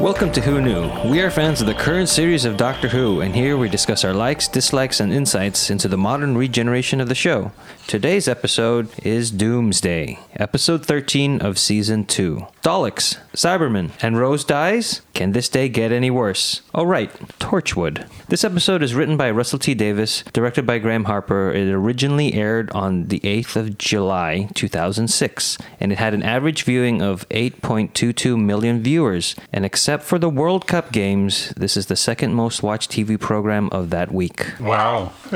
[0.00, 1.10] Welcome to Who Knew.
[1.10, 4.14] We are fans of the current series of Doctor Who, and here we discuss our
[4.14, 7.50] likes, dislikes, and insights into the modern regeneration of the show.
[7.88, 12.46] Today's episode is Doomsday, episode 13 of season 2.
[12.62, 15.00] Daleks, Cybermen, and Rose dies?
[15.14, 16.60] Can this day get any worse?
[16.74, 17.10] Oh, right,
[17.40, 18.06] Torchwood.
[18.28, 19.74] This episode is written by Russell T.
[19.74, 21.50] Davies, directed by Graham Harper.
[21.50, 27.00] It originally aired on the 8th of July, 2006, and it had an average viewing
[27.00, 29.34] of 8.22 million viewers.
[29.52, 33.70] And except for the World Cup games, this is the second most watched TV program
[33.70, 34.52] of that week.
[34.60, 35.12] Wow.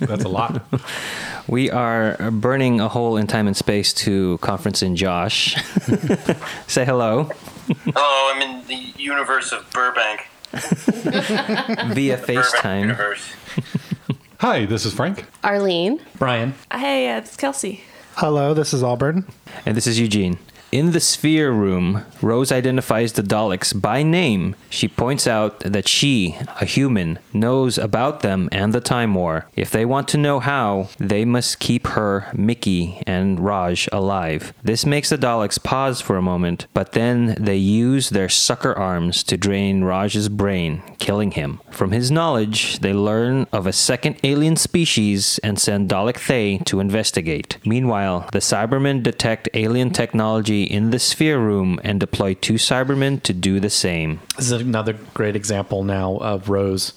[0.00, 0.64] That's a lot.
[1.46, 5.56] We are burning a hole in time and space to conference in Josh.
[6.66, 7.24] Say hello
[7.84, 10.26] Hello, I'm in the universe of Burbank.
[10.52, 12.96] via FaceTime.
[14.38, 15.26] Hi, this is Frank.
[15.44, 16.00] Arlene.
[16.18, 16.54] Brian.
[16.72, 17.84] Hey, uh, it's Kelsey.
[18.14, 19.26] Hello, this is Auburn.
[19.66, 20.38] And this is Eugene.
[20.72, 24.56] In the sphere room, Rose identifies the Daleks by name.
[24.70, 29.50] She points out that she, a human, knows about them and the Time War.
[29.54, 34.54] If they want to know how, they must keep her, Mickey, and Raj alive.
[34.62, 39.22] This makes the Daleks pause for a moment, but then they use their sucker arms
[39.24, 41.60] to drain Raj's brain, killing him.
[41.70, 46.80] From his knowledge, they learn of a second alien species and send Dalek Thay to
[46.80, 47.58] investigate.
[47.66, 53.32] Meanwhile, the Cybermen detect alien technology in the sphere room and deploy two Cybermen to
[53.32, 54.20] do the same.
[54.36, 56.92] This is another great example now of Rose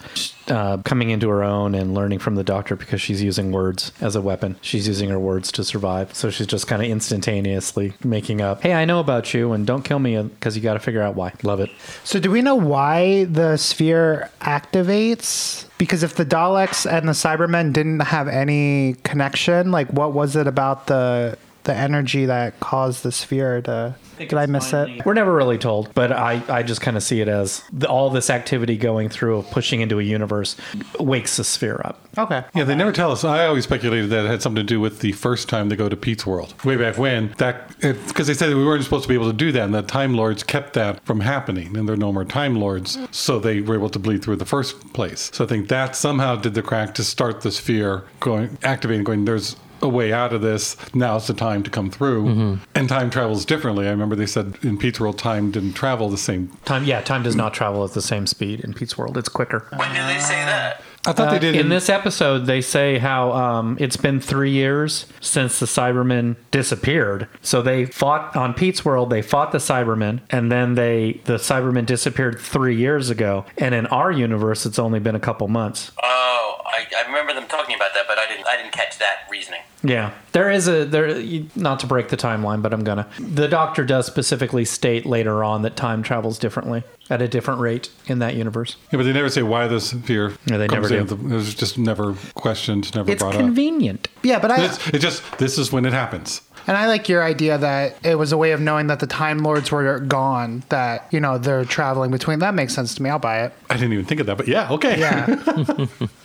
[0.47, 4.15] uh, coming into her own and learning from the doctor because she's using words as
[4.15, 4.55] a weapon.
[4.61, 6.13] She's using her words to survive.
[6.15, 9.83] So she's just kind of instantaneously making up, hey, I know about you and don't
[9.83, 11.33] kill me because you got to figure out why.
[11.43, 11.69] Love it.
[12.03, 15.65] So, do we know why the sphere activates?
[15.77, 20.47] Because if the Daleks and the Cybermen didn't have any connection, like what was it
[20.47, 23.95] about the the energy that caused the sphere to?
[24.17, 25.05] Did I miss it?
[25.05, 28.09] We're never really told, but I, I just kind of see it as the, all
[28.09, 30.55] this activity going through, pushing into a universe,
[30.99, 31.99] wakes the sphere up.
[32.17, 32.45] Okay.
[32.55, 33.25] Yeah, they never tell us.
[33.25, 35.89] I always speculated that it had something to do with the first time they go
[35.89, 37.33] to Pete's World, way back when.
[37.37, 39.73] That because they said that we weren't supposed to be able to do that, and
[39.73, 43.37] the Time Lords kept that from happening, and there are no more Time Lords, so
[43.37, 45.29] they were able to bleed through the first place.
[45.33, 49.25] So I think that somehow did the crack to start the sphere going, activating, going.
[49.25, 50.75] There's a way out of this.
[50.93, 52.59] Now's the time to come through.
[52.73, 53.87] And time travels differently.
[53.87, 56.49] I remember they said in Pete's World, time didn't travel the same.
[56.65, 59.17] Time, yeah, time does not travel at the same speed in Pete's world.
[59.17, 59.67] It's quicker.
[59.75, 60.81] When did they say that?
[61.07, 64.49] I thought they Uh, did in this episode, they say how um, it's been three
[64.49, 67.27] years since the Cybermen disappeared.
[67.43, 69.11] So they fought on Pete's world.
[69.11, 73.45] They fought the Cybermen, and then they the Cybermen disappeared three years ago.
[73.59, 75.91] And in our universe, it's only been a couple months.
[76.01, 78.47] Oh, I, I remember them talking about that, but I didn't.
[78.47, 79.61] I didn't catch that reasoning.
[79.87, 81.21] Yeah, there is a there.
[81.55, 83.07] Not to break the timeline, but I'm gonna.
[83.19, 87.89] The Doctor does specifically state later on that time travels differently at a different rate
[88.07, 88.77] in that universe.
[88.91, 90.33] Yeah, but they never say why this fear.
[90.47, 91.07] No, they comes never in.
[91.07, 91.33] do.
[91.33, 93.39] It was just never questioned, never brought up.
[93.39, 94.07] It's convenient.
[94.23, 94.51] Yeah, but.
[94.51, 96.41] I It's, it just this is when it happens.
[96.67, 99.39] and I like your idea that it was a way of knowing that the Time
[99.39, 100.63] Lords were gone.
[100.69, 102.39] That you know they're traveling between.
[102.39, 103.09] That makes sense to me.
[103.09, 103.53] I'll buy it.
[103.69, 104.99] I didn't even think of that, but yeah, okay.
[104.99, 105.85] Yeah.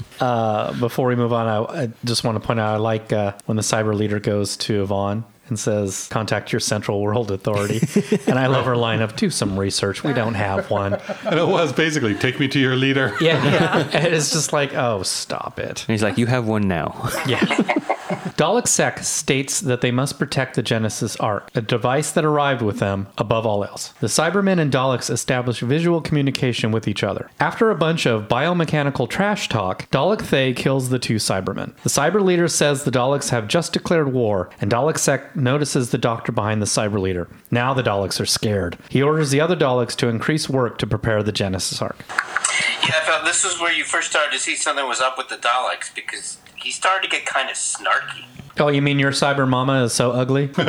[0.78, 3.56] before we move on, I, I just want to point out I like uh, when
[3.56, 7.80] the cyber leader goes to Yvonne and says, "Contact your Central World Authority,"
[8.26, 10.02] and I love her line of, "Do some research.
[10.02, 10.94] We don't have one."
[11.24, 13.14] And it was basically take me to your leader.
[13.20, 13.90] Yeah, yeah.
[13.92, 15.84] and it's just like, oh, stop it.
[15.86, 17.10] And he's like, You have one now.
[17.26, 17.44] Yeah.
[18.36, 22.78] Dalek Sec states that they must protect the Genesis Ark, a device that arrived with
[22.78, 23.92] them above all else.
[24.00, 27.30] The Cybermen and Daleks establish visual communication with each other.
[27.40, 31.74] After a bunch of biomechanical trash talk, Dalek Thay kills the two Cybermen.
[31.82, 35.98] The Cyber leader says the Daleks have just declared war, and Dalek Sec notices the
[35.98, 37.28] doctor behind the Cyber leader.
[37.50, 38.78] Now the Daleks are scared.
[38.88, 42.04] He orders the other Daleks to increase work to prepare the Genesis Ark.
[42.08, 45.28] Yeah, I felt this is where you first started to see something was up with
[45.28, 48.24] the Daleks because he started to get kind of snarky.
[48.58, 50.50] Oh, you mean your Cyber Mama is so ugly?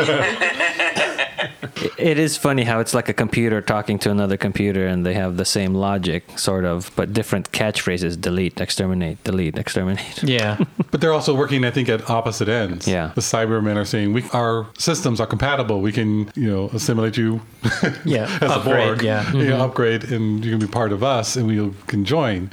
[1.97, 5.37] It is funny how it's like a computer talking to another computer and they have
[5.37, 10.21] the same logic, sort of, but different catchphrases delete, exterminate, delete, exterminate.
[10.23, 10.57] yeah.
[10.91, 12.85] But they're also working, I think, at opposite ends.
[12.87, 13.13] Yeah.
[13.15, 15.79] The Cybermen are saying we our systems are compatible.
[15.81, 17.41] We can, you know, assimilate you
[18.03, 18.25] Yeah.
[18.41, 19.01] as Upgrade, a Borg.
[19.03, 19.31] yeah.
[19.31, 19.61] You know, mm-hmm.
[19.61, 22.51] upgrade and you can be part of us and we can join.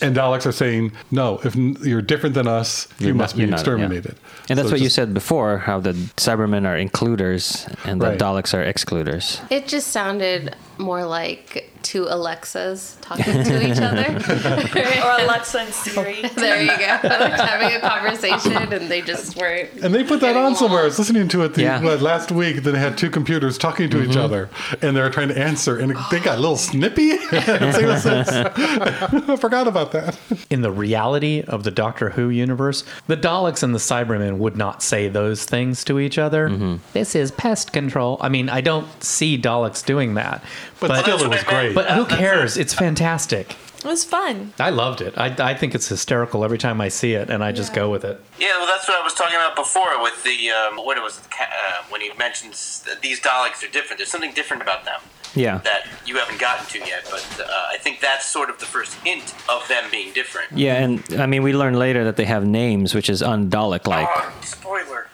[0.00, 3.50] And Daleks are saying, no, if you're different than us, you You're must be you're
[3.50, 3.60] not, yeah.
[3.60, 4.16] exterminated.
[4.48, 8.18] And that's So what you said before, how the Cybermen are includers and the Right.
[8.18, 9.40] Daleks Daleks are excluders.
[9.50, 14.04] It just sounded more like two Alexas talking to each other.
[15.04, 16.22] or Alexa and Siri.
[16.34, 17.08] there you go.
[17.08, 19.70] having a conversation and they just weren't.
[19.82, 20.82] And they put that getting on somewhere.
[20.82, 21.82] I was listening to it the, Yeah.
[21.82, 22.62] what, last week.
[22.62, 24.20] That they had two computers talking to each mm-hmm.
[24.20, 24.50] other,
[24.82, 27.16] and they were trying to answer, and they got a little snippy.
[27.28, 28.28] Say what sense.
[28.30, 30.18] I forgot about that.
[30.50, 34.82] In the reality of the Doctor Who universe, the Daleks and the Cybermen would not
[34.82, 36.48] say those things to each other.
[36.48, 36.76] Mm-hmm.
[36.92, 38.18] This is pest control.
[38.20, 40.42] I mean, I don't see Daleks doing that.
[40.88, 41.74] But, But, still, it was great.
[41.74, 42.56] but who cares?
[42.56, 43.56] It's fantastic.
[43.78, 44.54] It was fun.
[44.58, 45.12] I loved it.
[45.18, 48.02] I, I think it's hysterical every time I see it, and I just go with
[48.04, 48.18] it.
[48.38, 51.20] Yeah, well, that's what I was talking about before with the um, what it was
[51.40, 51.44] uh,
[51.90, 53.98] when he mentions that these Daleks are different.
[53.98, 55.00] There's something different about them
[55.34, 55.58] Yeah.
[55.64, 58.94] that you haven't gotten to yet, but uh, I think that's sort of the first
[59.04, 60.52] hint of them being different.
[60.56, 64.08] Yeah, and I mean, we learn later that they have names, which is un-Dalek like.
[64.10, 65.08] Oh, spoiler.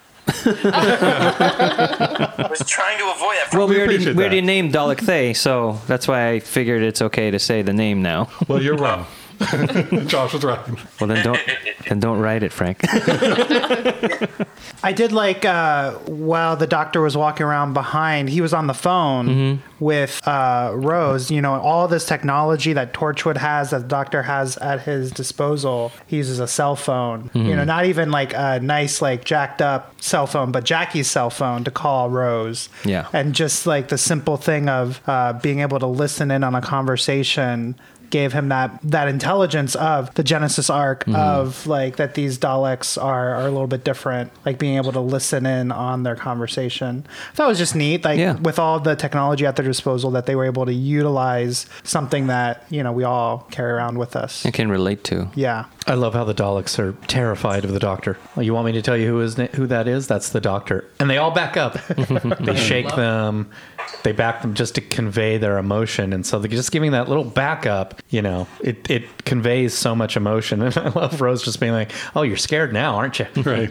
[0.47, 3.49] I was trying to avoid that.
[3.53, 7.03] Well, we already, appreciate we already named Dalek Thay, so that's why I figured it's
[7.03, 8.29] okay to say the name now.
[8.49, 8.83] well, you're oh.
[8.83, 9.07] wrong.
[10.07, 10.61] Josh was right.
[11.01, 11.41] Well, then don't
[11.89, 12.81] then don't write it, Frank.
[14.83, 18.75] I did like uh, while the doctor was walking around behind, he was on the
[18.75, 21.31] phone with uh, Rose.
[21.31, 25.91] You know, all this technology that Torchwood has, that the doctor has at his disposal,
[26.07, 27.31] he uses a cell phone.
[27.33, 31.31] You know, not even like a nice, like jacked up cell phone, but Jackie's cell
[31.31, 32.69] phone to call Rose.
[32.85, 33.09] Yeah.
[33.15, 36.61] And just like the simple thing of uh, being able to listen in on a
[36.61, 37.77] conversation
[38.11, 41.17] gave him that that intelligence of the Genesis Ark mm-hmm.
[41.17, 45.01] of like that these Daleks are are a little bit different, like being able to
[45.01, 47.07] listen in on their conversation.
[47.37, 48.05] That was just neat.
[48.05, 48.35] Like Yeah.
[48.37, 52.65] with all the technology at their disposal, that they were able to utilize something that
[52.71, 54.45] you know we all carry around with us.
[54.45, 55.29] I can relate to.
[55.35, 55.67] Yeah.
[55.87, 58.17] I love how the Daleks are terrified of the Doctor.
[58.37, 60.07] Oh, you want me to tell you who is who that is?
[60.07, 61.75] That's the Doctor, and they all back up.
[62.41, 63.51] they shake them,
[64.03, 67.25] they back them just to convey their emotion, and so they're just giving that little
[67.25, 68.01] backup.
[68.11, 71.93] You know, it it conveys so much emotion, and I love Rose just being like,
[72.15, 73.71] "Oh, you're scared now, aren't you?" Right.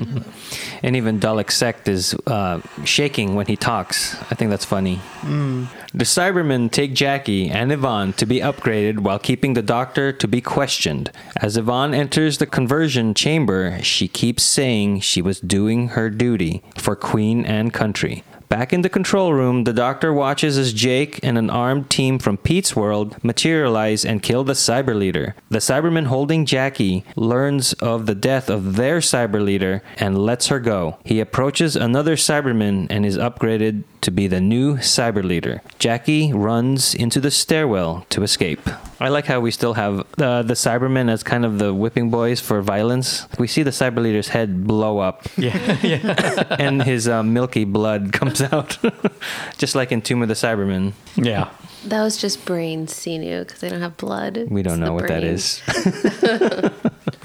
[0.83, 4.15] And even Dalek Sect is uh, shaking when he talks.
[4.29, 4.99] I think that's funny.
[5.23, 10.41] The Cybermen take Jackie and Yvonne to be upgraded while keeping the doctor to be
[10.41, 11.11] questioned.
[11.37, 16.95] As Yvonne enters the conversion chamber, she keeps saying she was doing her duty for
[16.95, 18.23] Queen and country.
[18.49, 22.35] Back in the control room, the doctor watches as Jake and an armed team from
[22.35, 25.35] Pete's world materialize and kill the cyber leader.
[25.49, 30.59] The Cyberman holding Jackie learns of the death of their cyber leader and lets her
[30.59, 30.97] go.
[31.05, 35.61] He approaches another Cyberman and is upgraded to be the new cyber leader.
[35.77, 38.67] Jackie runs into the stairwell to escape.
[39.01, 42.41] I like how we still have uh, the Cybermen as kind of the whipping boys
[42.41, 43.27] for violence.
[43.39, 48.11] We see the cyber leader's head blow up yeah, yeah, and his uh, milky blood
[48.19, 48.77] comes out,
[49.57, 50.93] just like in Tomb of the Cybermen.
[51.15, 51.49] yeah.
[51.85, 54.47] That was just brain sinew because they don't have blood.
[54.49, 55.33] We don't It's know what that brain.
[55.33, 55.61] is.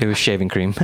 [0.00, 0.74] it was shaving cream.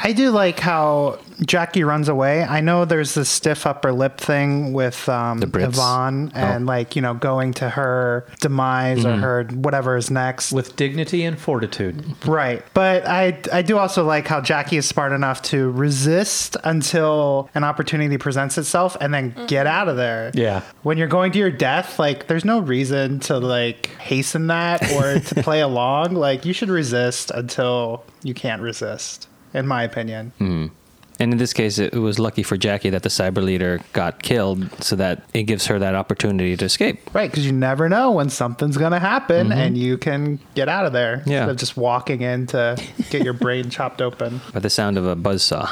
[0.00, 2.42] I do like how Jackie runs away.
[2.44, 6.38] I know there's this stiff upper lip thing with um, The Yvonne oh.
[6.38, 9.20] and like, you know, going to her demise or mm.
[9.20, 10.52] her whatever is next.
[10.52, 12.04] With dignity and fortitude.
[12.26, 12.62] Right.
[12.74, 17.64] But I I do also like how Jackie is smart enough to resist until an
[17.64, 19.46] opportunity presents itself and then mm-hmm.
[19.46, 20.30] get out of there.
[20.34, 20.62] Yeah.
[20.82, 25.20] When you're going to your death, like there's no reason to like hasten that or
[25.20, 26.14] to play along.
[26.14, 30.32] Like you should resist until you can't resist, in my opinion.
[30.38, 30.66] Hmm.
[31.20, 34.22] And in this case, it, it was lucky for Jackie that the cyber leader got
[34.22, 37.14] killed, so that it gives her that opportunity to escape.
[37.14, 39.58] Right, because you never know when something's gonna happen, mm-hmm.
[39.58, 41.42] and you can get out of there Yeah.
[41.42, 44.40] instead of just walking in to get your brain chopped open.
[44.52, 45.68] By the sound of a buzzsaw.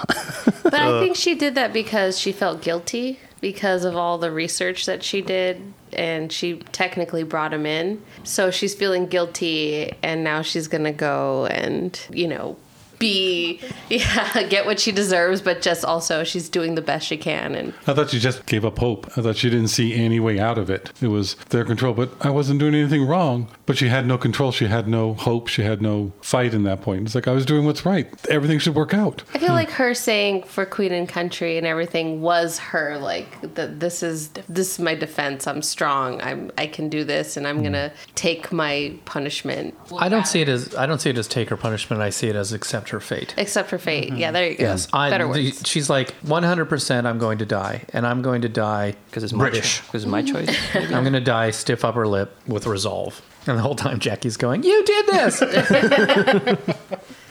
[0.62, 4.86] But I think she did that because she felt guilty because of all the research
[4.86, 8.02] that she did and she technically brought him in.
[8.24, 12.56] So she's feeling guilty and now she's going to go and, you know,
[12.98, 17.54] be yeah, get what she deserves, but just also she's doing the best she can
[17.54, 19.06] and I thought she just gave up hope.
[19.16, 20.92] I thought she didn't see any way out of it.
[21.00, 23.48] It was their control, but I wasn't doing anything wrong.
[23.66, 24.52] But she had no control.
[24.52, 25.48] She had no hope.
[25.48, 27.06] She had no fight in that point.
[27.06, 28.08] It's like I was doing what's right.
[28.28, 29.22] Everything should work out.
[29.34, 29.54] I feel hmm.
[29.54, 33.80] like her saying for Queen and Country and everything was her like that.
[33.80, 35.46] This is this is my defense.
[35.46, 36.20] I'm strong.
[36.22, 37.64] I'm I can do this, and I'm hmm.
[37.64, 39.74] gonna take my punishment.
[39.98, 42.02] I don't see it as I don't see it as take her punishment.
[42.02, 43.34] I see it as accept her fate.
[43.36, 44.12] except for fate.
[44.12, 44.64] Yeah, there you go.
[44.64, 45.62] Yes, I, better the- words.
[45.68, 47.04] she's like 100%.
[47.06, 49.80] I'm going to die, and I'm going to die Because it's my British.
[49.82, 50.54] Because it's my choice.
[50.74, 53.20] I'm going to die stiff upper lip with resolve.
[53.46, 55.40] And the whole time Jackie's going, "You did this."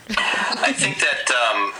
[0.09, 1.76] I think that um, the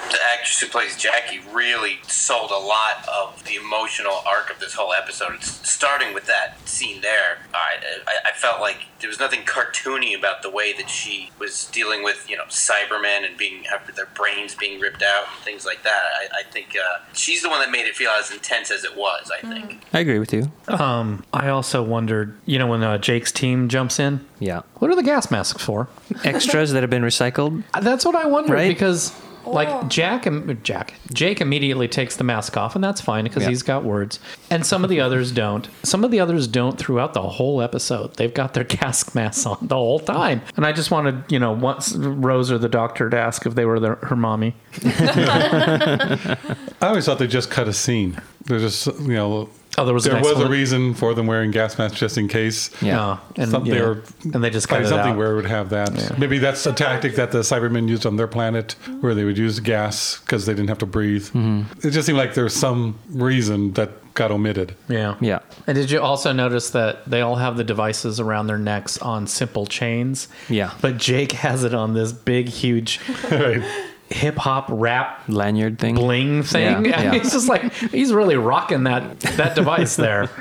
[0.48, 4.94] actress who plays Jackie really sold a lot of the emotional arc of this whole
[4.94, 5.34] episode.
[5.36, 7.40] It's starting with that scene there.
[7.54, 7.76] I,
[8.08, 12.02] I, I felt like there was nothing cartoony about the way that she was dealing
[12.04, 15.84] with, you know, Cybermen and being have their brains being ripped out and things like
[15.84, 16.02] that.
[16.22, 18.96] I, I think uh, she's the one that made it feel as intense as it
[18.96, 19.30] was.
[19.32, 19.82] I think.
[19.94, 20.50] I agree with you.
[20.70, 24.62] Um, I also wondered, you know, when uh, Jake's team jumps in, Yeah.
[24.76, 25.90] what are the gas masks for?
[26.24, 27.64] Extras that have been recycled.
[27.82, 28.68] That's what I wondered Right?
[28.70, 29.14] because
[29.52, 29.84] like oh.
[29.88, 33.50] Jack and Jack Jake immediately takes the mask off and that's fine because Yeah.
[33.50, 35.68] he's got words and some of the others don't.
[35.84, 38.16] Some of the others don't throughout the whole episode.
[38.16, 40.42] They've got their gas masks on the whole time.
[40.56, 43.66] And I just wanted, you know, once Rose or the doctor to ask if they
[43.66, 44.56] were their, her mommy.
[44.84, 46.38] I
[46.82, 48.20] always thought they just cut a scene.
[48.46, 49.50] They're just you know.
[49.80, 52.28] Oh, there was an there was a reason for them wearing gas masks just in
[52.28, 52.72] case.
[52.82, 53.20] Yeah.
[53.36, 54.04] And, Something yeah, or-
[54.34, 55.18] and they just cut Find it something out.
[55.18, 56.18] where it would have that.
[56.18, 59.60] Maybe that's a tactic that the Cybermen used on their planet, where they would use
[59.60, 61.26] gas because they didn't have to breathe.
[61.28, 61.88] Mm-hmm.
[61.88, 64.74] It just seemed like there's some reason that got omitted.
[64.90, 65.16] Yeah.
[65.22, 65.40] Yeah.
[65.68, 69.28] And did you also notice that they all have the devices around their necks on
[69.28, 70.28] simple chains?
[70.50, 70.72] Yeah.
[70.82, 73.00] But Jake has it on this big, huge
[73.32, 73.62] Right.
[74.10, 75.96] Hip hop rap Lanyard thing.
[75.96, 76.86] bling thing.
[76.86, 77.14] Yeah, yeah.
[77.20, 80.30] He's just like he's really rocking that that device there.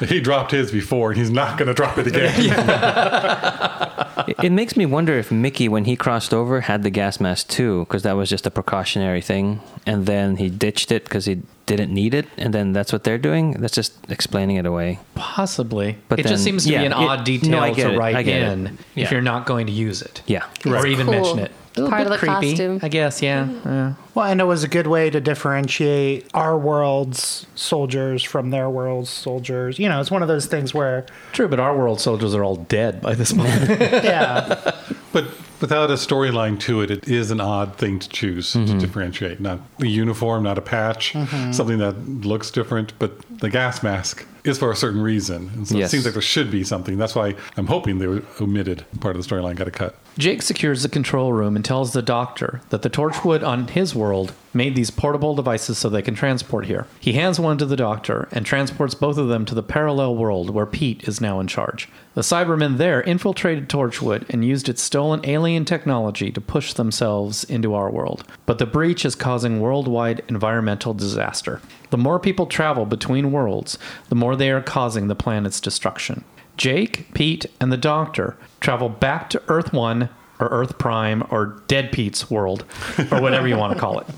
[0.00, 2.32] He dropped his before, and he's not going to drop it again.
[4.28, 7.48] It, it makes me wonder if Mickey, when he crossed over, had the gas mask
[7.48, 11.40] too, because that was just a precautionary thing, and then he ditched it because he
[11.66, 13.52] didn't need it, and then that's what they're doing.
[13.52, 14.98] That's just explaining it away.
[15.14, 15.96] Possibly.
[16.08, 18.24] But it then- just seems to yeah, be an it- odd detail no, to write
[18.24, 18.48] get it.
[18.52, 19.10] in if Yeah.
[19.12, 20.20] you're not going to use it.
[20.26, 20.44] Yeah.
[20.66, 21.14] Or even cool.
[21.14, 21.52] mention it.
[21.78, 22.80] A little Part bit of the creepy, costume.
[22.82, 23.48] I guess, yeah.
[23.64, 23.94] yeah.
[24.14, 29.10] Well, and it was a good way to differentiate our world's soldiers from their world's
[29.10, 29.78] soldiers.
[29.78, 32.56] You know, it's one of those things where, True, but our world soldiers are all
[32.56, 33.48] dead by this point.
[33.68, 34.72] yeah,
[35.12, 35.26] But
[35.60, 38.78] without a storyline to it, it is an odd thing to choose to mm-hmm.
[38.78, 39.40] differentiate.
[39.40, 41.52] Not a uniform, not a patch, mm-hmm.
[41.52, 45.50] something that looks different, but the gas mask is for a certain reason.
[45.54, 45.88] And so Yes.
[45.88, 46.96] it seems like there should be something.
[46.96, 49.96] That's why I'm hoping the omitted part of the storyline, got a cut.
[50.18, 54.32] Jake secures the control room and tells the doctor that the Torchwood on his world
[54.52, 56.88] made these portable devices so they can transport here.
[56.98, 60.50] He hands one to the doctor and transports both of them to the parallel world
[60.50, 61.88] where Pete is now in charge.
[62.14, 67.74] The Cybermen there infiltrated Torchwood and used its stolen alien technology to push themselves into
[67.74, 68.24] our world.
[68.44, 71.60] But the breach is causing worldwide environmental disaster.
[71.90, 76.24] The more people travel between worlds, the more they are causing the planet's destruction.
[76.58, 80.08] Jake, Pete, and the Doctor travel back to Earth 1
[80.40, 82.64] or Earth Prime or Dead Pete's world
[83.10, 84.06] or whatever you want to call it.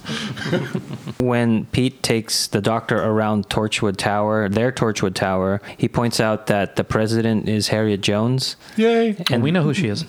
[1.20, 6.76] When Pete takes the doctor around Torchwood Tower, their Torchwood Tower, he points out that
[6.76, 8.56] the president is Harriet Jones.
[8.76, 9.16] Yay!
[9.30, 10.06] And we know who she is.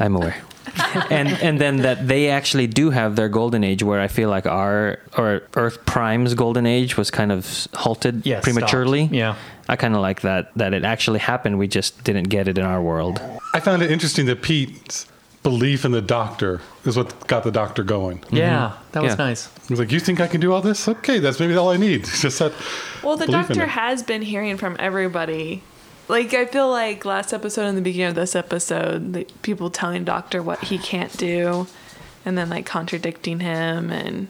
[0.00, 0.42] I'm aware.
[1.10, 4.46] and and then that they actually do have their golden age where I feel like
[4.46, 9.00] our or Earth Prime's golden age was kind of halted Yes, prematurely.
[9.06, 9.14] stopped.
[9.14, 9.34] Yeah.
[9.68, 11.58] I kind of like that that it actually happened.
[11.58, 13.20] We just didn't get it in our world.
[13.54, 15.06] I found it interesting that Pete's
[15.42, 18.22] belief in the doctor is what got the doctor going.
[18.30, 18.92] Yeah, mm-hmm.
[18.92, 19.24] that was Yeah.
[19.26, 19.48] nice.
[19.68, 20.88] He's like, "You think I can do all this?
[20.88, 22.52] Okay, that's maybe all I need." Just that.
[23.02, 25.62] Well, the doctor has been hearing from everybody.
[26.08, 30.04] Like I feel like last episode and the beginning of this episode, the people telling
[30.04, 31.66] doctor what he can't do,
[32.24, 34.28] and then like contradicting him, and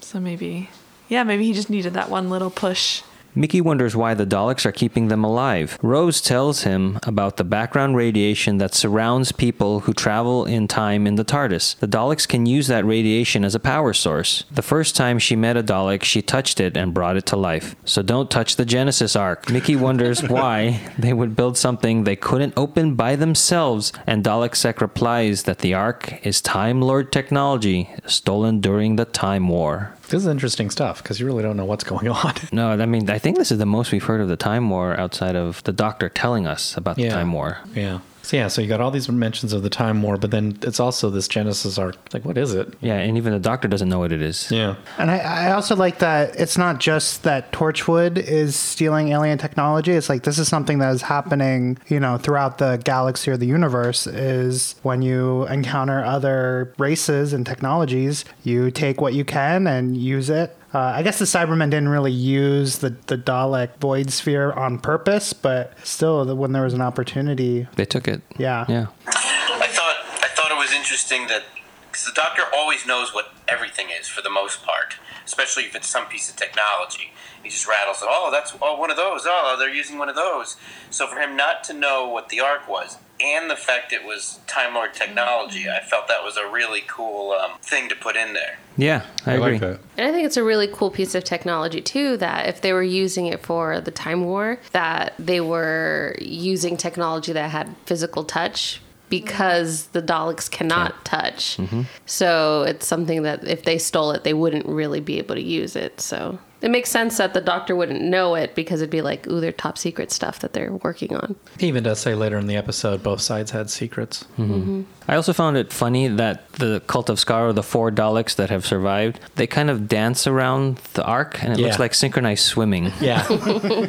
[0.00, 0.68] so maybe,
[1.08, 3.02] yeah, maybe he just needed that one little push.
[3.34, 5.78] Mickey wonders why the Daleks are keeping them alive.
[5.80, 11.14] Rose tells him about the background radiation that surrounds people who travel in time in
[11.14, 11.78] the TARDIS.
[11.78, 14.44] The Daleks can use that radiation as a power source.
[14.50, 17.74] The first time she met a Dalek, she touched it and brought it to life.
[17.86, 19.48] So don't touch the Genesis Ark.
[19.48, 24.82] Mickey wonders why they would build something they couldn't open by themselves, and Dalek Sec
[24.82, 29.94] replies that the Ark is Time Lord technology stolen during the Time War.
[30.12, 32.34] This is interesting stuff because you really don't know what's going on.
[32.52, 34.94] No, I mean, I think this is the most we've heard of the Time War
[35.00, 37.58] outside of the Doctor telling us about the Time War.
[37.74, 38.00] Yeah.
[38.22, 40.80] So yeah, so you got all these mentions of the Time War, but then it's
[40.80, 41.96] also this Genesis Ark.
[42.12, 42.72] Like, what is it?
[42.80, 44.50] Yeah, and even the Doctor doesn't know what it is.
[44.50, 44.76] Yeah.
[44.98, 49.92] and I, I also like that it's not just that Torchwood is stealing alien technology.
[49.92, 53.46] It's like this is something that is happening, you know, throughout the galaxy or the
[53.46, 54.06] universe.
[54.06, 60.30] Is when you encounter other races and technologies, you take what you can and use
[60.30, 60.56] it.
[60.74, 65.32] Uh, I guess the Cybermen didn't really use the, the Dalek void sphere on purpose,
[65.32, 68.22] but still, the- when there was an opportunity, They took it.
[68.38, 68.64] yeah.
[68.68, 68.86] Yeah.
[69.06, 71.42] I thought I thought it was interesting that
[71.90, 74.94] because the doctor always knows what everything is for the most part,
[75.26, 77.12] especially if it's some piece of technology.
[77.42, 78.08] He just rattles it.
[78.08, 79.22] Oh, that's oh one of those.
[79.26, 80.56] Oh, they're using one of those.
[80.90, 84.40] So for him not to know what the Ark was and the fact it was
[84.46, 85.68] Time Lord technology.
[85.68, 88.58] I felt that was a really cool um, thing to put in there.
[88.76, 89.52] Yeah, I, I agree.
[89.52, 89.80] like that.
[89.96, 92.82] And I think it's a really cool piece of technology too that if they were
[92.82, 98.80] using it for the time war, that they were using technology that had physical touch
[99.08, 101.58] because the Daleks cannot touch.
[102.06, 105.76] So it's something that if they stole it, they wouldn't really be able to use
[105.76, 106.00] it.
[106.00, 109.40] So it makes sense that the doctor wouldn't know it because it'd be like, ooh,
[109.40, 111.36] they're top secret stuff that they're working on.
[111.58, 114.24] He even does say later in the episode both sides had secrets.
[114.38, 114.54] Mm-hmm.
[114.54, 114.82] Mm-hmm.
[115.08, 118.64] I also found it funny that the cult of Skaro, the four Daleks that have
[118.64, 122.92] survived, they kind of dance around the Ark, and it looks like synchronized swimming.
[123.00, 123.26] Yeah.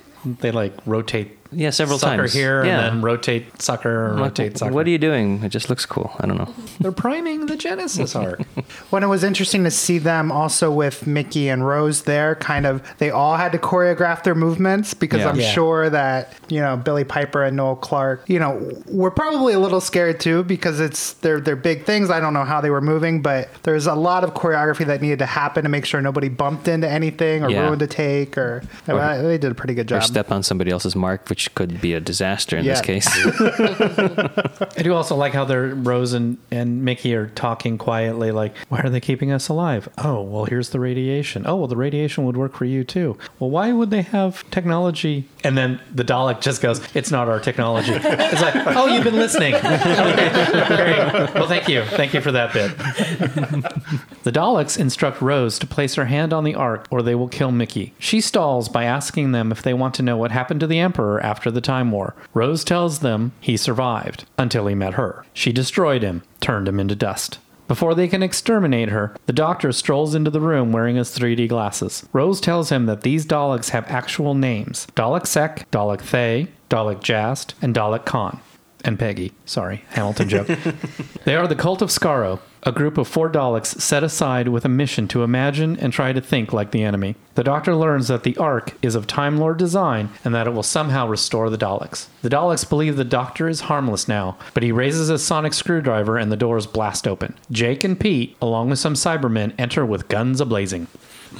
[0.24, 2.32] they like rotate Yeah, several sucker times.
[2.32, 2.86] here yeah.
[2.86, 4.72] and then rotate sucker like, rotate sucker.
[4.72, 5.42] What are you doing?
[5.42, 6.12] It just looks cool.
[6.20, 6.52] I don't know.
[6.80, 8.40] They're priming the Genesis Ark.
[8.90, 12.82] When it was interesting to see them also with Mickey and Rose there, kind of,
[12.98, 15.28] they all had to choreograph their movements because Yeah.
[15.30, 15.52] I'm Yeah.
[15.52, 19.80] sure that, you know, Billie Piper and Noel Clarke, you know, were probably a little
[19.80, 22.10] scared too because it's, they're, they're big things.
[22.10, 25.20] I don't know how they were moving, but there's a lot of choreography that needed
[25.20, 27.62] to happen to make sure nobody bumped into anything or Yeah.
[27.66, 29.98] ruined a take or, Or- uh, they did a pretty good job.
[29.98, 33.08] Or step on somebody else's mark, which could be a disaster in this case.
[33.10, 38.80] I do also like how they're Rose and, and Mickey are talking quietly, like, why
[38.80, 39.88] are they keeping us alive?
[39.98, 41.44] Oh, well, here's the radiation.
[41.46, 43.16] Oh, well, the radiation would work for you too.
[43.38, 45.28] Well, why would they have technology?
[45.44, 47.92] And then the Dalek just goes, it's not our technology.
[47.92, 49.54] It's like, oh, you've been listening.
[49.54, 51.30] okay.
[51.34, 51.84] Well, thank you.
[51.84, 52.76] Thank you for that bit.
[54.22, 57.50] The Daleks instruct Rose to place her hand on the Ark or they will kill
[57.52, 57.94] Mickey.
[57.98, 61.20] She stalls by asking them if they want to know what happened to the Emperor
[61.30, 62.16] after the Time War.
[62.34, 65.24] Rose tells them he survived until he met her.
[65.32, 67.38] She destroyed him, turned him into dust.
[67.68, 72.04] Before they can exterminate her, the doctor strolls into the room wearing his 3D glasses.
[72.12, 77.54] Rose tells him that these Daleks have actual names Dalek Sec, Dalek Thay, Dalek Jast,
[77.62, 78.40] and Dalek Caan.
[78.84, 79.32] And Peggy.
[79.44, 80.48] Sorry, Hamilton joke.
[81.24, 84.68] They are the Cult of Skaro, a group of four Daleks set aside with a
[84.68, 87.16] mission to imagine and try to think like the enemy.
[87.34, 90.62] The Doctor learns that the Ark is of Time Lord design and that it will
[90.62, 92.06] somehow restore the Daleks.
[92.22, 96.30] The Daleks believe the Doctor is harmless now, but he raises a sonic screwdriver and
[96.30, 97.34] the doors blast open.
[97.50, 100.86] Jake and Pete, along with some Cybermen, enter with guns ablazing.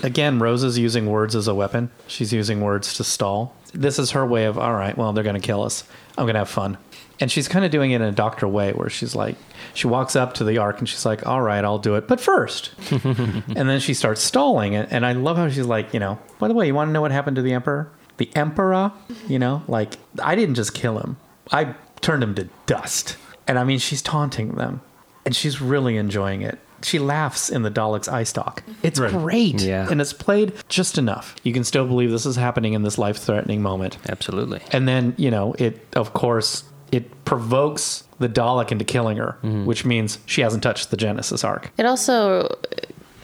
[0.02, 1.90] Again, Rose is using words as a weapon.
[2.06, 3.56] She's using words to stall.
[3.74, 5.84] This is her way of, all right, well, they're going to kill us.
[6.16, 6.78] I'm going to have fun.
[7.20, 9.36] And she's kind of doing it in a doctor way where she's like,
[9.74, 12.18] she walks up to the ark and she's like, all right, I'll do it, but
[12.18, 12.72] first.
[12.90, 14.74] and then she starts stalling.
[14.74, 16.92] And, and I love how she's like, you know, by the way, you want to
[16.92, 17.92] know what happened to the emperor?
[18.16, 18.92] The emperor,
[19.28, 21.18] you know, like, I didn't just kill him,
[21.52, 23.16] I turned him to dust.
[23.46, 24.80] And I mean, she's taunting them
[25.24, 26.58] and she's really enjoying it.
[26.82, 28.62] She laughs in the Dalek's eye stalk.
[28.62, 28.86] Mm-hmm.
[28.86, 29.60] It's great.
[29.60, 29.86] Yeah.
[29.90, 31.36] And it's played just enough.
[31.42, 33.98] You can still believe this is happening in this life threatening moment.
[34.08, 34.62] Absolutely.
[34.72, 39.64] And then, you know, it, of course, it provokes the Dalek into killing her, mm-hmm.
[39.64, 41.70] which means she hasn't touched the Genesis Ark.
[41.78, 42.58] It also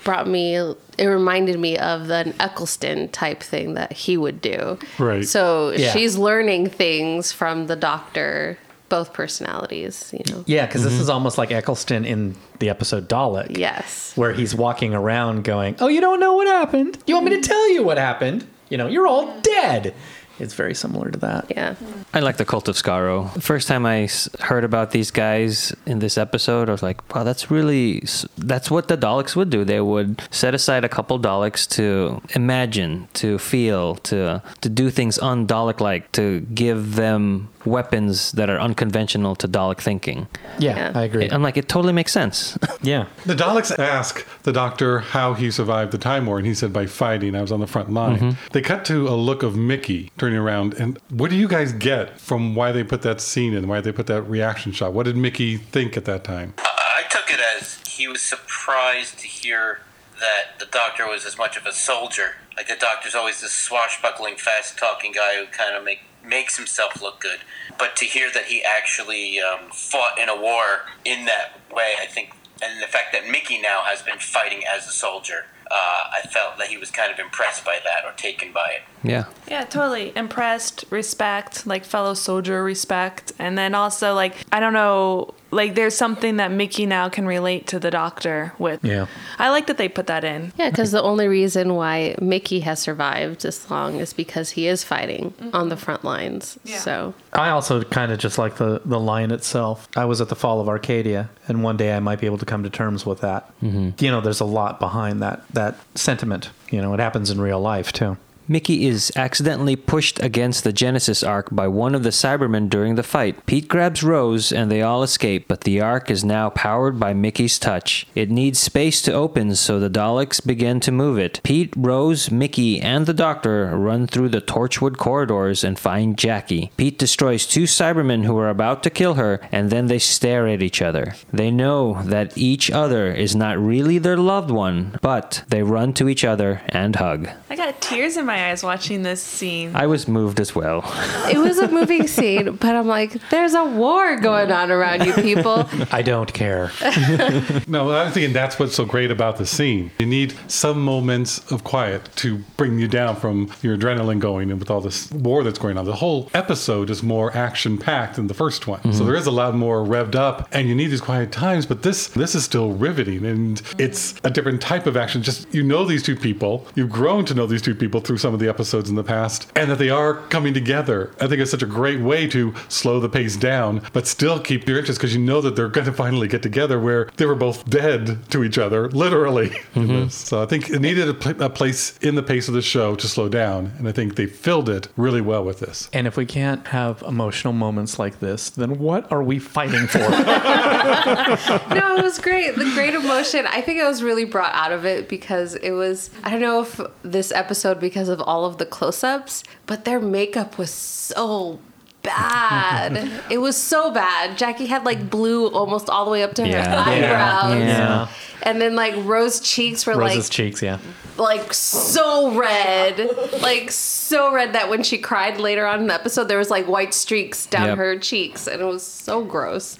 [0.05, 4.79] brought me, it reminded me of an Eccleston type thing that he would do.
[4.99, 5.27] Right.
[5.27, 5.93] So Yeah.
[5.93, 8.57] she's learning things from the doctor,
[8.89, 10.45] both personalities, you know.
[10.47, 11.03] Yeah, because this mm-hmm.
[11.03, 13.59] is almost like Eccleston in the episode Dalek.
[13.59, 14.13] Yes.
[14.15, 16.99] Where he's walking around going, Oh, you don't know what happened?
[17.07, 18.47] You want me to tell you what happened?
[18.69, 19.93] You know, you're all dead.
[20.39, 21.47] It's very similar to that.
[21.51, 21.75] Yeah.
[22.13, 23.33] I like the Cult of Skaro.
[23.35, 24.09] The first time I
[24.41, 28.05] heard about these guys in this episode, I was like, wow, that's really,
[28.37, 29.65] that's what the Daleks would do.
[29.65, 35.19] They would set aside a couple Daleks to imagine, to feel, to, to do things
[35.19, 40.29] un-Dalek-like, to give them weapons that are unconventional to Dalek thinking.
[40.59, 40.93] Yeah, Yeah.
[40.95, 41.29] I agree.
[41.31, 42.59] I'm like, it totally makes sense.
[42.83, 43.07] yeah.
[43.25, 46.87] The Daleks ask the doctor how he survived the Time War, and he said by
[46.87, 47.35] fighting.
[47.35, 48.19] I was on the front line.
[48.19, 48.49] Mm-hmm.
[48.53, 52.21] They cut to a look of Mickey turning around, and what do you guys get
[52.21, 54.93] from why they put that scene in, why they put that reaction shot?
[54.93, 56.55] What did Mickey think at that time?
[56.59, 59.81] Uh, I took it as he was surprised to hear
[60.21, 62.37] that the doctor was as much of a soldier.
[62.57, 67.21] Like the doctor's always this swashbuckling, fast-talking guy who kind of make makes himself look
[67.21, 67.41] good.
[67.79, 72.07] But to hear that he actually um, fought in a war in that way, I
[72.07, 72.31] think,
[72.63, 76.59] and the fact that Mickey now has been fighting as a soldier, uh, I felt
[76.59, 78.83] that he was kind of impressed by that or taken by it.
[79.03, 79.25] yeah.
[79.49, 80.13] Yeah, totally.
[80.17, 83.33] Impressed, respect, like fellow soldier respect.
[83.39, 87.67] And then also, like, I don't know, like, there's something that Mickey now can relate
[87.69, 88.85] to the doctor with.
[88.85, 89.07] Yeah.
[89.39, 90.53] I like that they put that in.
[90.59, 94.85] Yeah, because the only reason why Mickey has survived this long is because he is
[94.85, 96.59] fighting on the front lines.
[96.65, 96.79] Yeah.
[96.79, 99.89] So I also kind of just like the, the line itself.
[99.97, 102.47] I was at the fall of Arcadia, and one day I might be able to
[102.47, 103.49] come to terms with that.
[103.63, 104.05] Mm-hmm.
[104.05, 106.51] You know, there's a lot behind that that sentiment.
[106.71, 108.17] You know, it happens in real life too.
[108.49, 113.03] Mickey is accidentally pushed against the Genesis Ark by one of the Cybermen during the
[113.03, 113.45] fight.
[113.47, 117.59] Pete grabs Rose and they all escape, but the Ark is now powered by Mickey's
[117.59, 118.07] touch.
[118.15, 121.41] It needs space to open, so the Daleks begin to move it.
[121.43, 126.71] Pete, Rose, Mickey, and the Doctor run through the Torchwood corridors and find Jackie.
[126.77, 130.63] Pete destroys two Cybermen who are about to kill her, and then they stare at
[130.63, 131.15] each other.
[131.33, 136.09] They know that each other is not really their loved one, but they run to
[136.09, 137.29] each other and hug.
[137.51, 139.75] I got tears in my eyes watching this scene.
[139.75, 140.85] I was moved as well.
[141.27, 145.13] It was a moving scene, but I'm like, there's a war going on around you
[145.13, 145.69] people.
[145.91, 146.71] I don't care.
[147.69, 149.91] No, I'm thinking that's what's so great about the scene.
[149.99, 154.61] You need some moments of quiet to bring you down from your adrenaline going and
[154.61, 155.85] with all this war that's going on.
[155.85, 158.81] The whole episode is more action packed than the first one.
[158.83, 159.07] So mm-hmm.
[159.07, 162.09] there is a lot more revved up and you need these quiet times, but this
[162.09, 165.23] this is still riveting and it's a different type of action.
[165.23, 168.35] Just you know these two people, you've grown to know these two people through some
[168.35, 171.13] of the episodes in the past, and that they are coming together.
[171.21, 174.67] I think it's such a great way to slow the pace down, but still keep
[174.67, 177.37] your interest because you know that they're going to finally get together where they were
[177.37, 179.57] both dead to each other, literally.
[179.77, 180.17] in this.
[180.17, 182.97] So I think it needed a, pl- a place in the pace of the show
[182.97, 185.89] to slow down, and I think they filled it really well with this.
[185.93, 189.99] And if we can't have emotional moments like this, then what are we fighting for?
[190.01, 192.57] no, it was great.
[192.57, 193.47] The great emotion.
[193.47, 196.63] I think it was really brought out of it because it was, I don't know
[196.63, 201.59] if this episode, because of all of the close ups, but their makeup was so
[202.03, 203.11] bad.
[203.31, 204.37] it was so bad.
[204.39, 207.61] Jackie had like blue almost all the way up to her eyebrows.
[207.61, 208.09] Yeah.
[208.43, 210.79] And then like Rose cheeks were Rose's like cheeks, yeah.
[211.17, 216.25] like so red, like so red that when she cried later on in the episode,
[216.29, 217.79] there was like white streaks down Yep.
[217.79, 219.79] her cheeks, and it was so gross.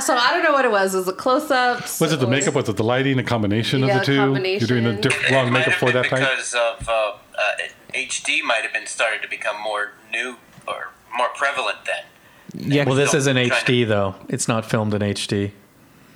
[0.00, 0.94] So I don't know what it was.
[0.94, 2.00] Was it close ups?
[2.00, 2.54] Was it the makeup?
[2.54, 3.18] Was it the lighting?
[3.18, 4.12] A combination Yeah, of the two?
[4.14, 5.00] You're doing the combination.
[5.00, 6.18] diff- It long makeup for that type.
[6.20, 7.52] because of uh, uh,
[7.94, 12.04] HD might have been started to become more new or more prevalent then.
[12.72, 14.14] Yeah, Well, this isn't trying to- HD though.
[14.28, 15.50] It's not filmed in HD.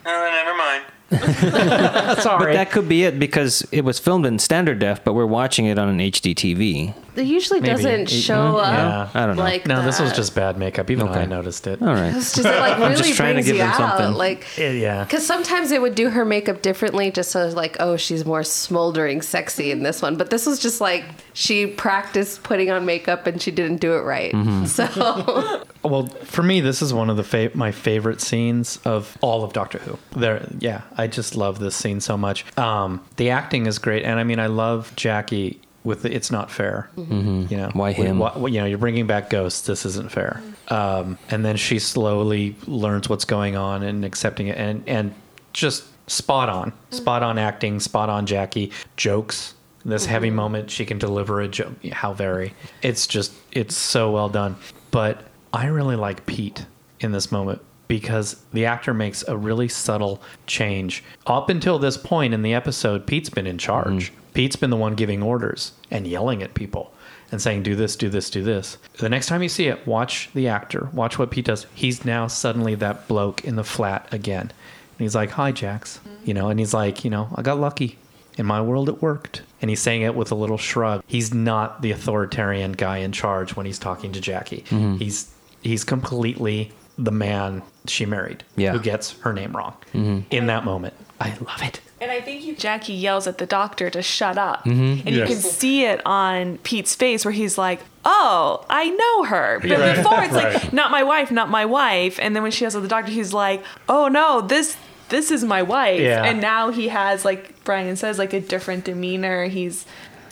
[0.04, 0.84] Uh, never mind.
[2.22, 2.44] Sorry.
[2.46, 5.64] but that could be it because it was filmed in standard def, but we're watching
[5.66, 6.94] it on an HD TV.
[7.18, 7.74] It usually Maybe.
[7.74, 9.00] doesn't show Yeah.
[9.02, 9.16] up.
[9.16, 9.42] I don't know.
[9.42, 10.90] Like No, this was just bad makeup.
[10.90, 11.20] Even Okay.
[11.20, 11.82] I noticed it.
[11.82, 12.14] All right.
[12.14, 13.98] It's just it like really just trying to brings give you them out.
[13.98, 14.14] something.
[14.16, 15.04] Like yeah.
[15.04, 19.20] Because sometimes they would do her makeup differently, just so like, oh, she's more smoldering,
[19.22, 20.16] sexy in this one.
[20.16, 21.04] But this was just like
[21.34, 24.32] she practiced putting on makeup and she didn't do it right.
[24.32, 24.64] Mm-hmm.
[24.66, 29.44] So Well, for me, this is one of the fa- my favorite scenes of all
[29.44, 29.98] of Doctor Who.
[30.18, 32.44] There, yeah, I just love this scene so much.
[32.58, 36.50] Um, the acting is great, and I mean, I love Jackie with the, "It's not
[36.50, 37.12] fair." Mm-hmm.
[37.12, 37.52] Mm-hmm.
[37.52, 38.18] You know, Why him?
[38.20, 39.66] why- you know, you're bringing back ghosts.
[39.66, 40.40] This isn't fair.
[40.68, 45.14] Um, and then she slowly learns what's going on and accepting it, and and
[45.52, 46.96] just spot on, mm-hmm.
[46.96, 49.54] spot on acting, spot on Jackie jokes.
[49.84, 51.82] This heavy moment, she can deliver a joke.
[51.92, 52.52] How very?
[52.82, 54.56] It's just, it's so well done.
[54.90, 55.22] But
[55.52, 56.66] I really like Pete
[57.00, 61.02] in this moment because the actor makes a really subtle change.
[61.26, 64.12] Up until this point in the episode, Pete's been in charge.
[64.12, 64.32] Mm-hmm.
[64.34, 66.92] Pete's been the one giving orders and yelling at people
[67.32, 68.78] and saying, do this, do this, do this.
[68.98, 71.66] The next time you see it, watch the actor, watch what Pete does.
[71.74, 74.42] He's now suddenly that bloke in the flat again.
[74.42, 75.98] And he's like, hi, Jax.
[75.98, 76.24] Mm-hmm.
[76.24, 77.98] You know, and he's like, you know, I got lucky.
[78.36, 79.42] In my world, it worked.
[79.60, 81.02] And he's saying it with a little shrug.
[81.06, 84.62] He's not the authoritarian guy in charge when he's talking to Jackie.
[84.68, 84.96] Mm-hmm.
[84.96, 88.72] He's he's completely the man she married Yeah.
[88.72, 90.20] who gets her name wrong mm-hmm.
[90.30, 90.94] in that moment.
[91.20, 91.80] I love it.
[92.00, 94.64] And I think you, Jackie yells at the doctor to shut up.
[94.64, 95.06] Mm-hmm.
[95.06, 99.58] And you can see it on Pete's face where he's like, Oh, I know her.
[99.60, 99.96] But Right.
[99.96, 100.54] before it's Right.
[100.54, 102.18] like, not my wife, not my wife.
[102.22, 104.76] And then when she yells at the doctor, he's like, Oh no, this
[105.08, 106.00] this is my wife.
[106.00, 106.22] Yeah.
[106.24, 109.46] And now he has like Brian says, like a different demeanor.
[109.46, 109.84] He's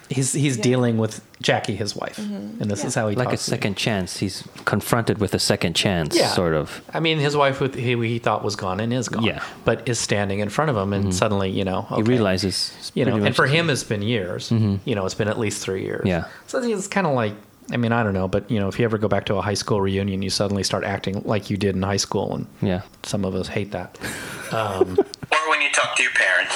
[0.08, 2.62] He's he's dealing with Jackie, his wife, mm-hmm.
[2.62, 4.18] and this is how he Like a talks to second chance.
[4.18, 6.28] He's confronted with a second chance, Yeah.
[6.28, 6.80] sort of.
[6.94, 9.42] I mean, his wife, who he, he thought was gone and is gone, Yeah.
[9.64, 11.12] but is standing in front of him, and mm-hmm.
[11.12, 12.90] suddenly, you know, He realizes.
[12.94, 14.50] you know, and for him, it's been years.
[14.50, 14.76] Mm-hmm.
[14.88, 16.06] You know, it's been at least three years.
[16.06, 16.26] Yeah.
[16.46, 17.34] So it's kind of like,
[17.72, 19.42] I mean, I don't know, but you know, if you ever go back to a
[19.42, 22.82] high school reunion, you suddenly start acting like you did in high school, and Yeah.
[23.02, 23.98] some of us hate that.
[24.52, 24.96] Um,
[25.32, 26.54] or when you talk to your parents.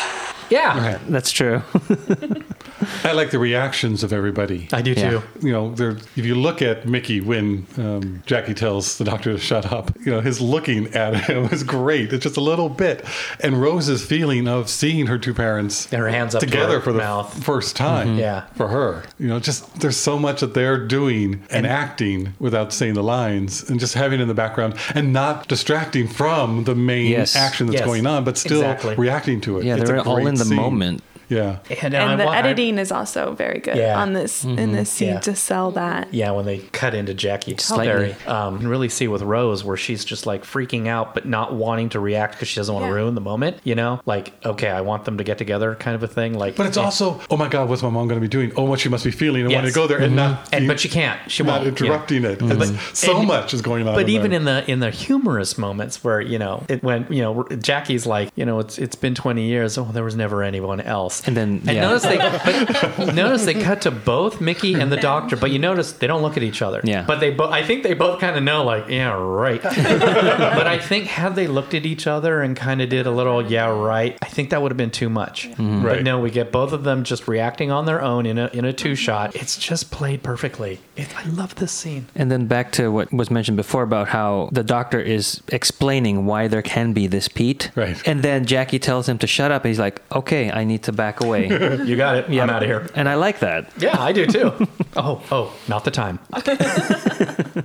[0.49, 1.61] Yeah, That's true.
[3.05, 4.69] I like the reactions of everybody.
[4.73, 5.11] I do Yeah.
[5.11, 5.23] too.
[5.43, 9.73] you know, if you look at Mickey when um, Jackie tells the doctor to shut
[9.73, 12.13] up, you know, his looking at him is great.
[12.13, 13.05] It's just a little bit.
[13.41, 16.81] And Rose's feeling of seeing her two parents And her hands up to together her
[16.81, 17.31] for the mouth.
[17.31, 17.41] Mm-hmm.
[17.43, 18.45] first time Yeah.
[18.57, 19.03] for her.
[19.19, 23.69] You know, just there's so much that they're doing and, acting without saying the lines
[23.71, 27.37] and just having it in the background and not distracting from the main Yes.
[27.37, 27.87] action that's Yes.
[27.87, 28.95] going on, but still Exactly.
[28.97, 29.65] reacting to it.
[29.65, 30.57] yeah, It's they're a all great in the scene.
[30.57, 31.03] moment.
[31.31, 31.59] Yeah.
[31.83, 34.01] And, and uh, the wa- I- editing is also very good Yeah.
[34.01, 34.73] on this in mm-hmm.
[34.73, 35.21] this scene Yeah.
[35.21, 36.13] to sell that.
[36.13, 37.87] Yeah, when they cut into Jackie Slightly.
[37.87, 41.27] Berry, um, you can really see with Rose where she's just like freaking out, but
[41.27, 42.95] not wanting to react because she doesn't want to Yeah.
[42.97, 43.59] ruin the moment.
[43.65, 46.35] You know, like okay, I want them to get together, kind of a thing.
[46.35, 48.53] Like, But it's also, oh my God, what's my mom going to be doing?
[48.57, 49.47] Oh, what she must be feeling.
[49.47, 50.33] I want to go there and mm-hmm.
[50.35, 51.19] not, and but she can't.
[51.31, 51.81] She not won't.
[51.81, 52.41] interrupting it.
[52.41, 52.63] Mm-hmm.
[52.63, 53.95] It's- so and- much is going on.
[53.95, 54.41] But even there.
[54.41, 58.31] in the in the humorous moments where you know it when you know Jackie's like
[58.35, 61.49] you know it's it's been twenty years oh there was never anyone else And then,
[61.67, 61.81] and yeah.
[61.83, 65.93] notice they but notice they cut to both Mickey and the doctor but you notice
[65.93, 67.05] they don't look at each other Yeah.
[67.07, 70.79] but they both I think they both kind of know like yeah right but I
[70.79, 74.17] think had they looked at each other and kind of did a little yeah right
[74.23, 75.83] I think that would have been too much Mm-hmm.
[75.83, 76.03] but Right.
[76.03, 78.73] no we get both of them just reacting on their own in a in a
[78.73, 82.91] two shot it's just played perfectly it, I love this scene And then back to
[82.91, 87.27] what was mentioned before about how the doctor is explaining why there can be this
[87.29, 87.71] Pete.
[87.75, 87.97] Right.
[88.07, 89.65] And then Jackie tells him to shut up.
[89.65, 91.49] He's like, okay, I need to back away.
[91.85, 92.45] you got it Yeah.
[92.45, 92.89] I'm out of here.
[92.95, 93.73] And I like that.
[93.77, 94.53] Yeah, I do too.
[94.97, 96.21] oh, oh, not the time.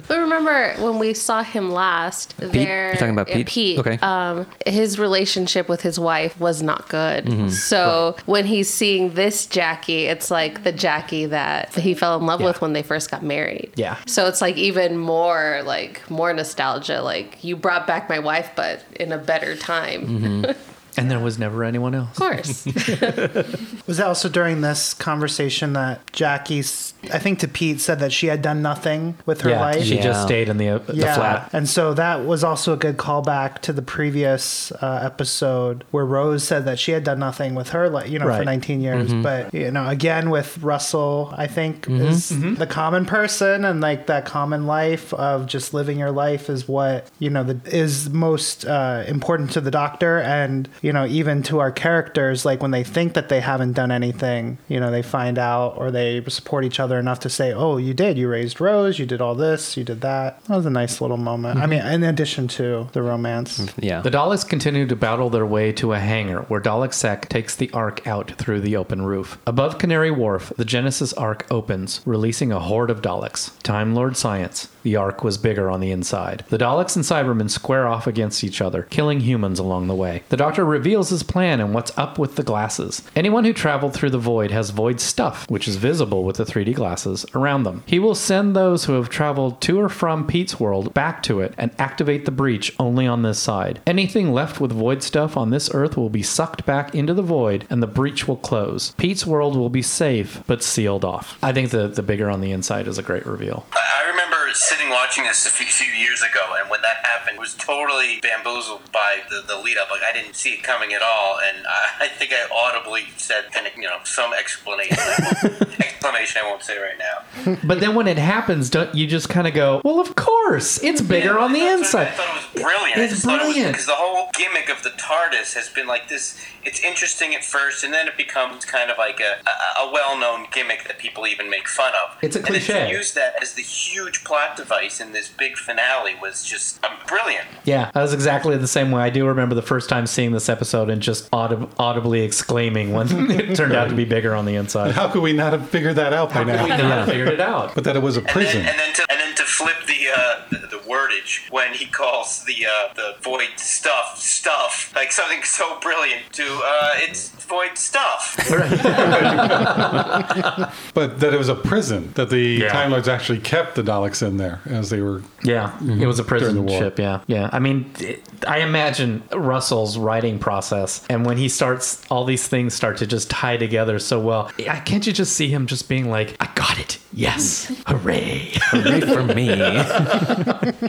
[0.07, 2.87] But remember when we saw him last, there.
[2.87, 3.47] You're talking about yeah, Pete?
[3.47, 3.79] Pete.
[3.79, 3.97] Okay.
[4.01, 7.25] Um, his relationship with his wife was not good.
[7.25, 7.49] Mm-hmm.
[7.49, 12.41] So when he's seeing this Jackie, it's like the Jackie that he fell in love
[12.41, 12.47] Yeah.
[12.47, 13.71] with when they first got married.
[13.75, 13.97] Yeah.
[14.05, 17.01] So it's like even more like more nostalgia.
[17.01, 20.07] Like you brought back my wife, but in a better time.
[20.07, 20.51] Mm-hmm.
[20.97, 22.09] And there was never anyone else.
[22.11, 22.65] Of course.
[23.87, 28.27] Was that also during this conversation that Jackie's, I think to Pete, said that she
[28.27, 29.83] had done nothing with her yeah, life?
[29.83, 30.03] she Yeah.
[30.03, 31.49] just stayed in the, uh, the flat.
[31.53, 36.43] And so that was also a good callback to the previous uh, episode where Rose
[36.43, 39.13] said that she had done nothing with her, like you know, for 19 years.
[39.13, 44.25] But you know, again with Russell, I think is the common person and like that
[44.25, 49.03] common life of just living your life is what you know the, is most uh,
[49.07, 52.45] important to the doctor and you know even to our characters.
[52.45, 55.89] Like when they think that they haven't done anything, you know, they find out or
[55.89, 58.19] they support each other enough to say, "Oh, you did.
[58.19, 58.99] You raised Rose.
[58.99, 59.75] You did all this.
[59.75, 61.57] You did that." That was a nice little moment.
[61.57, 61.69] I mm-hmm.
[61.71, 63.59] mean, in addition to the romance.
[63.59, 64.01] Mm, yeah.
[64.01, 67.71] The Daleks continue to battle their way to a hangar where Dalek Sec takes the
[67.71, 69.39] Ark out through the open roof.
[69.47, 73.57] Above Canary Wharf, the Genesis Ark opens, releasing a horde of Daleks.
[73.63, 74.69] Time Lord Science.
[74.83, 76.45] The Ark was bigger on the inside.
[76.49, 80.21] The Daleks and Cybermen square off against each other, killing humans along the way.
[80.29, 83.01] The Doctor reveals his plan and what's up with the glasses.
[83.15, 86.75] Anyone who traveled through the void has void stuff, which is visible with the 3D
[86.75, 87.81] glasses, around them.
[87.85, 91.53] He will send those who have traveled to or from Pete's world back to it
[91.57, 93.79] and activate the breach only on this side.
[93.87, 97.65] Anything left with void stuff on this Earth will be sucked back into the void
[97.69, 98.91] and the breach will close.
[98.97, 101.39] Pete's world will be safe but sealed off.
[101.41, 103.65] I think the, the bigger on the inside is a great reveal.
[103.71, 107.39] I remember sitting watching this a few, few years ago, and when that happened, I
[107.39, 109.89] was totally bamboozled by the, the lead up.
[109.91, 113.45] Like I didn't see it coming at all, and I, I think I audibly said,
[113.75, 114.97] you know, some explanation.
[115.79, 117.57] Explanation I won't say right now.
[117.63, 121.01] But then when it happens, don't you just kind of go, well, of course, it's
[121.01, 122.09] bigger on the inside.
[122.09, 122.97] I thought it was brilliant.
[122.99, 123.71] It's I just thought it brilliant.
[123.71, 126.39] because the whole gimmick of the TARDIS has been like this.
[126.63, 130.45] It's interesting at first, and then it becomes kind of like a, a, a well-known
[130.51, 132.17] gimmick that people even make fun of.
[132.21, 132.87] It's a And then cliche.
[132.87, 136.91] to use that as the huge plot device in this big finale was just um,
[137.07, 137.45] brilliant.
[137.63, 139.01] Yeah, that was exactly the same way.
[139.01, 143.07] I do remember the first time seeing this episode and just audib- audibly exclaiming when
[143.31, 144.91] it turned out to be bigger on the inside.
[144.91, 146.65] How could we not have figured that out by We now?
[146.67, 147.73] not figured it out.
[147.75, 148.65] But that it was a And then, prison.
[148.65, 152.43] and then to and then to flip the uh, the, the wordage when he calls
[152.45, 158.35] the uh, the void stuff stuff like something so brilliant to uh, it's void stuff.
[160.93, 162.69] But that it was a prison, that the Yeah.
[162.69, 165.21] Time Lords actually kept the Daleks in there as they were.
[165.43, 166.01] Yeah, mhm.
[166.01, 166.81] it was a prison During the war.
[166.81, 166.99] ship.
[166.99, 167.49] Yeah, yeah.
[167.51, 172.73] I mean, it- I imagine Russell's writing process, and when he starts, all these things
[172.73, 174.51] start to just tie together so well.
[174.57, 179.01] Yeah, Can't you just see him just being like, "I got it, yes, hooray!" Hooray
[179.01, 179.47] for me.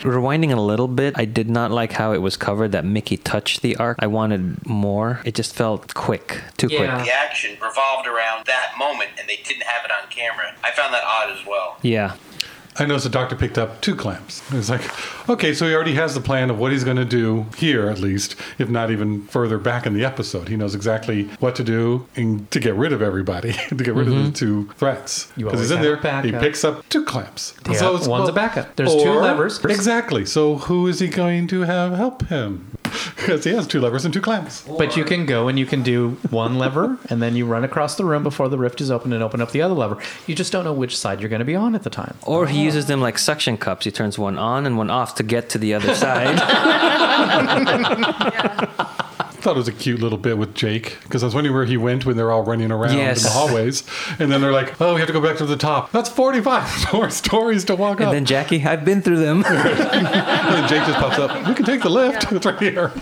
[0.05, 3.63] Rewinding a little bit, I did not like how it was covered that Mickey touched
[3.63, 3.97] the Ark.
[4.01, 5.21] I wanted more.
[5.25, 6.79] It just felt quick, too Yeah.
[6.97, 7.07] quick.
[7.07, 10.55] The action revolved around that moment, and they didn't have it on camera.
[10.65, 11.77] I found that odd as well.
[11.83, 12.15] Yeah.
[12.79, 14.43] I noticed the doctor picked up two clamps.
[14.53, 14.83] It's like,
[15.31, 17.99] okay, so he already has the plan of what he's going to do here, at
[17.99, 20.49] least, if not even further back in the episode.
[20.49, 24.09] He knows exactly what to do and to get rid of everybody, to get rid
[24.09, 25.27] of the two threats.
[25.27, 25.45] Mm-hmm.
[25.45, 27.55] Because he's in there, he picks up two clamps.
[27.67, 28.77] Yeah, it's- one's a backup.
[28.77, 29.65] There's two levers.
[29.65, 30.27] Exactly.
[30.27, 32.76] So who is he going to have help him?
[33.17, 34.63] Because he has two levers and two clamps.
[34.63, 37.97] But you can go and you can do one lever, and then you run across
[37.97, 39.99] the room before the rift is open and open up the other lever.
[40.27, 42.17] You just don't know which side you're going to be on at the time.
[42.23, 43.85] Or he uses them like suction cups.
[43.87, 46.37] He turns one on and one off to get to the other side.
[49.47, 51.77] thought it was a cute little bit with Jake because I was wondering where he
[51.77, 53.19] went when they're all running around Yes.
[53.19, 53.85] in the hallways,
[54.19, 55.93] and then they're like, "Oh, we have to go back to the top.
[55.93, 59.45] That's forty-five more stories to walk And up." then Jackie, I've been through them.
[59.97, 60.07] And
[60.57, 61.47] then Jake just pops up.
[61.49, 62.31] We can take the lift.
[62.33, 62.93] It's right here.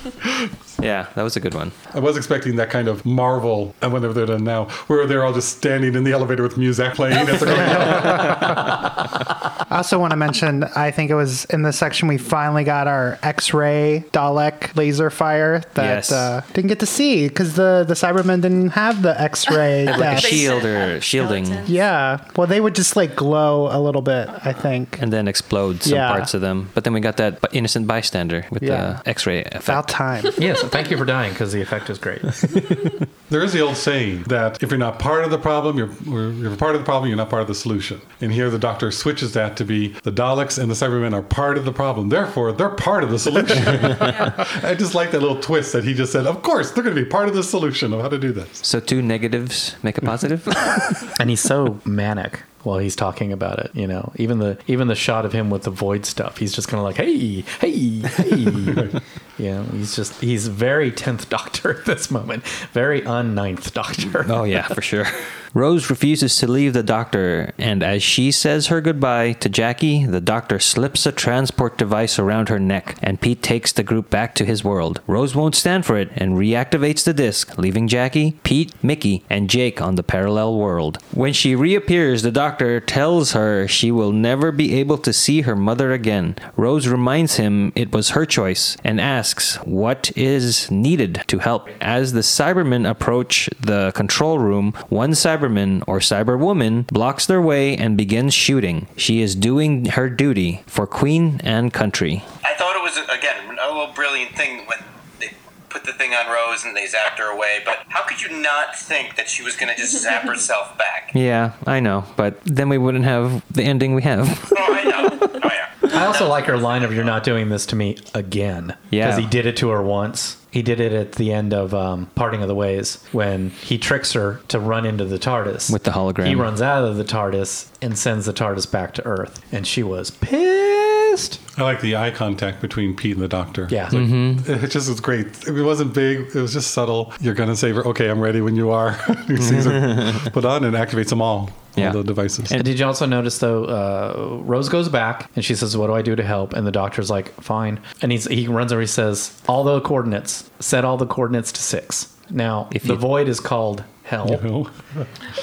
[0.81, 1.73] yeah, that was a good one.
[1.95, 5.33] I was expecting that kind of Marvel, and whenever they're done now, where they're all
[5.33, 9.67] just standing in the elevator with music playing as they're going up.
[9.71, 12.87] I also want to mention, I think it was in this section we finally got
[12.87, 16.13] our X-ray Dalek laser fire that Yes.
[16.13, 19.87] uh, didn't get to see because the the Cybermen didn't have the X-ray.
[19.87, 21.73] Like a shield or shielding, Skeleton.
[21.73, 24.29] Yeah, well, they would just like glow a little bit.
[24.29, 25.01] I think.
[25.01, 26.09] and then explode some Yeah.
[26.09, 26.71] parts of them.
[26.75, 29.01] But then we got that innocent bystander with Yeah.
[29.05, 29.69] the X-ray effect.
[29.69, 30.25] About time.
[30.39, 32.21] Yes, thank you for dying because the effect is great.
[33.31, 35.91] There is the old saying that if you're not part of the problem, you're,
[36.35, 38.01] you're part of the problem, you're not part of the solution.
[38.21, 41.57] And here the doctor switches that to be the Daleks and the Cybermen are part
[41.59, 42.11] of the problem.
[42.11, 43.59] Therefore, they're part of the solution.
[43.67, 47.03] I just like that little twist that he just said, of course, they're going to
[47.03, 48.61] be part of the solution of how to do this.
[48.63, 50.47] So two negatives make a positive.
[51.19, 53.73] and he's so manic while he's talking about it.
[53.75, 56.69] You know, even the even the shot of him with the void stuff, he's just
[56.69, 59.01] kind of like, hey, hey, hey.
[59.39, 64.25] know, he's just he's very tenth Doctor at this moment, very un ninth Doctor.
[64.29, 65.07] Oh, yeah, for sure.
[65.55, 70.21] Rose refuses to leave the doctor, and as she says her goodbye to Jackie, the
[70.21, 74.45] doctor slips a transport device around her neck, and Pete takes the group back to
[74.45, 75.01] his world.
[75.07, 79.81] Rose won't stand for it and reactivates the disc, leaving Jackie, Pete, Mickey, and Jake
[79.81, 80.99] on the parallel world.
[81.13, 85.55] When she reappears, the doctor tells her she will never be able to see her
[85.55, 86.35] mother again.
[86.57, 89.24] Rose reminds him it was her choice and asks
[89.65, 91.69] what is needed to help.
[91.81, 97.97] As the Cybermen approach the control room, one Cyberman or Cyberwoman blocks their way and
[97.97, 98.87] begins shooting.
[98.97, 102.23] She is doing her duty for Queen and country.
[102.45, 104.79] I thought it was again a little brilliant thing when
[105.21, 105.31] they
[105.71, 107.61] put the thing on Rose and they zapped her away.
[107.65, 110.91] But how could you not think that she was going to just zap herself back?
[111.15, 114.53] Yeah, I know, but then we wouldn't have the ending we have.
[114.59, 115.19] Oh, I know.
[115.23, 115.71] Oh yeah.
[115.95, 119.07] I also like her line of "You're not doing this to me again." Yeah.
[119.07, 120.37] because he did it to her once.
[120.51, 124.13] He did it at the end of um, Parting of the Ways when he tricks
[124.13, 126.27] her to run into the TARDIS With the hologram.
[126.29, 129.83] He runs out of the TARDIS and sends the TARDIS back to Earth, and she
[129.83, 131.41] was pissed.
[131.59, 133.67] I like the eye contact between Pete and the doctor.
[133.71, 135.27] Yeah, It just was great.
[135.47, 136.29] It wasn't big.
[136.35, 137.13] It was just subtle.
[137.21, 137.87] You're going to save her.
[137.89, 138.93] Okay, I'm ready when you are.
[139.27, 141.51] he sees her put on and activates them all.
[141.77, 141.89] Yeah.
[141.89, 142.53] All the devices.
[142.53, 143.65] And did you also notice though?
[143.65, 146.73] Uh, Rose goes back and she says, "What do I do to help?" And the
[146.73, 148.81] doctor's like, "Fine." And he's he runs over.
[148.81, 150.49] He says, "All the coordinates.
[150.61, 152.15] Set all the coordinates to six.
[152.31, 154.71] Now If the you- void is called hell, You know?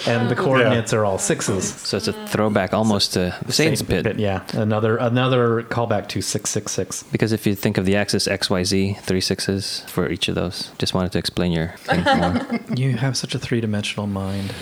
[0.07, 1.73] and the coordinates are all sixes.
[1.73, 4.17] So it's a throwback almost to Satan's Pit.
[4.19, 7.03] Yeah, another another callback to six six six.
[7.03, 10.71] Because if you think of the axis XYZ, three sixes for each of those.
[10.79, 12.59] Just wanted to explain your thing more.
[12.75, 14.53] You have such a three dimensional mind.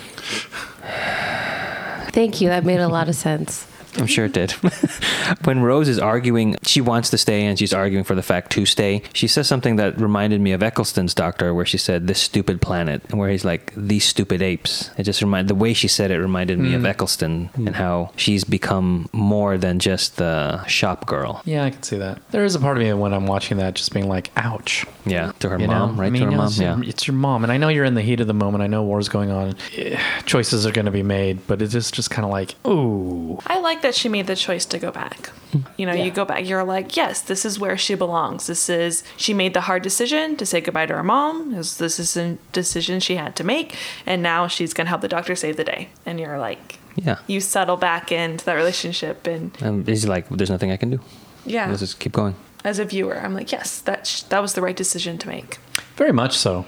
[2.12, 2.50] Thank you.
[2.50, 3.69] That made a lot of sense.
[3.98, 4.52] I'm sure it did.
[5.44, 8.66] when Rose is arguing, she wants to stay and she's arguing for the fact to
[8.66, 9.02] stay.
[9.14, 13.02] She says something that reminded me of Eccleston's doctor, where she said, This stupid planet,
[13.10, 14.90] and where he's like, These stupid apes.
[14.98, 18.44] It just reminded, the way she said it reminded me of Eccleston and how she's
[18.44, 21.42] become more than just the shop girl.
[21.46, 22.20] Yeah, I can see that.
[22.32, 25.32] There is a part of me when I'm watching that just being like, "Ouch." Yeah,
[25.40, 26.02] to her You mom, know?
[26.02, 26.08] right?
[26.08, 26.76] I mean, to her mom, it's, yeah.
[26.76, 28.64] your, it's your mom, and I know you're in the heat of the moment.
[28.64, 29.56] I know war's going on.
[29.76, 33.40] Eh, Choices are going to be made, but it's just just kind of like, ooh,
[33.48, 35.30] I like that she made the choice to go back.
[35.78, 38.46] You know, you go back, you're like, yes, this is where she belongs.
[38.48, 41.54] This is, she made the hard decision to say goodbye to her mom.
[41.54, 43.76] This, this is a decision she had to make.
[44.06, 45.90] And now she's going to help the doctor save the day.
[46.06, 47.18] And you're like, Yeah.
[47.26, 49.26] you settle back into that relationship.
[49.26, 51.00] And And he's like, There's nothing I can do.
[51.46, 52.36] yeah, Let's just keep going.
[52.64, 55.58] as a viewer, I'm like, yes, that, sh- that was the right decision to make.
[55.96, 56.66] very much so.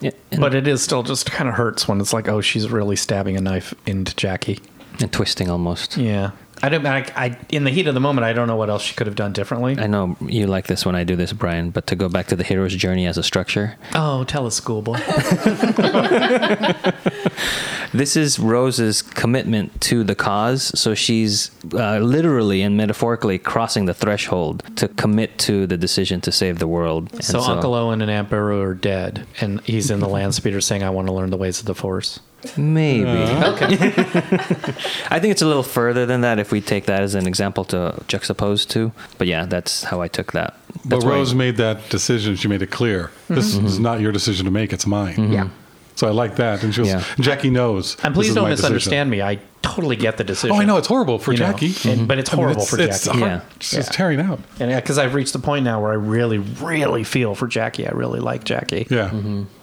[0.00, 0.10] Yeah.
[0.38, 3.36] But it is still just kind of hurts when it's like, oh, she's really stabbing
[3.36, 4.58] a knife into Jackie.
[5.00, 5.96] and twisting almost.
[5.96, 6.30] Yeah,
[6.64, 6.86] I don't.
[6.86, 9.06] I, I in the heat of the moment, I don't know what else she could
[9.06, 9.76] have done differently.
[9.78, 12.36] I know you like this when I do this, Brian, but to go back to
[12.36, 14.94] the hero's journey as a structure, Oh, tell us, schoolboy.
[17.92, 20.80] this is Rose's commitment to the cause.
[20.80, 26.32] So she's uh, literally and metaphorically crossing the threshold to commit to the decision to
[26.32, 27.12] save the world.
[27.12, 30.62] And so, Uncle Owen and Aunt Beru are dead, and he's in the land speeder
[30.62, 32.20] saying, "I want to learn the ways of the Force."
[32.56, 33.08] Maybe.
[33.08, 33.52] Uh-huh.
[33.52, 33.74] Okay.
[35.10, 37.64] I think it's a little further than that if we take that as an example
[37.66, 38.92] to juxtapose to.
[39.18, 40.56] But yeah, that's how I took that.
[40.84, 42.36] But That's why- Rose made that decision.
[42.36, 43.04] She made it clear.
[43.04, 43.34] Mm-hmm.
[43.34, 43.66] This mm-hmm.
[43.66, 44.72] is not your decision to make.
[44.72, 45.16] It's mine.
[45.16, 45.32] Mm-hmm.
[45.32, 45.48] Yeah.
[45.96, 46.62] So I like that.
[46.62, 47.04] And she was, Yeah.
[47.20, 47.96] Jackie knows.
[48.02, 48.74] And please don't my decision.
[48.74, 49.22] misunderstand me.
[49.22, 50.56] I totally get the decision.
[50.56, 52.64] Oh, I know it's horrible for you know, Jackie, and- but it's I mean, horrible
[52.66, 53.18] for it's Jackie.
[53.18, 53.40] hard- Yeah.
[53.56, 54.40] it's just tearing out.
[54.60, 57.86] And because I've reached the point now where I really, really feel for Jackie.
[57.86, 58.86] I really like Jackie.
[58.90, 59.10] Yeah,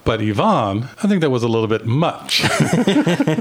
[0.04, 2.42] but Yvonne, I think that was a little bit much.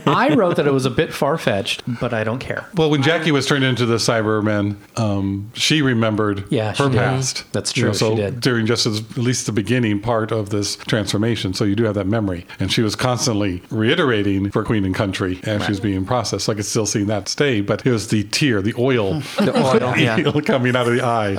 [0.07, 2.65] I wrote that it was a bit far fetched, but I don't care.
[2.75, 6.97] well, when Jackie was turned into the Cyberman, um, she remembered Yeah, she her did.
[6.99, 7.43] past.
[7.51, 8.41] That's You know, true, so she did.
[8.41, 11.95] during just as, at least the beginning part of this transformation, so you do have
[11.95, 16.05] that memory, and she was constantly reiterating for Queen and Country as she was being
[16.05, 16.45] processed.
[16.45, 19.53] So I could still see that stay, but it was the tear, the oil, The
[19.55, 20.41] oil, yeah.
[20.41, 21.31] coming out of the eye.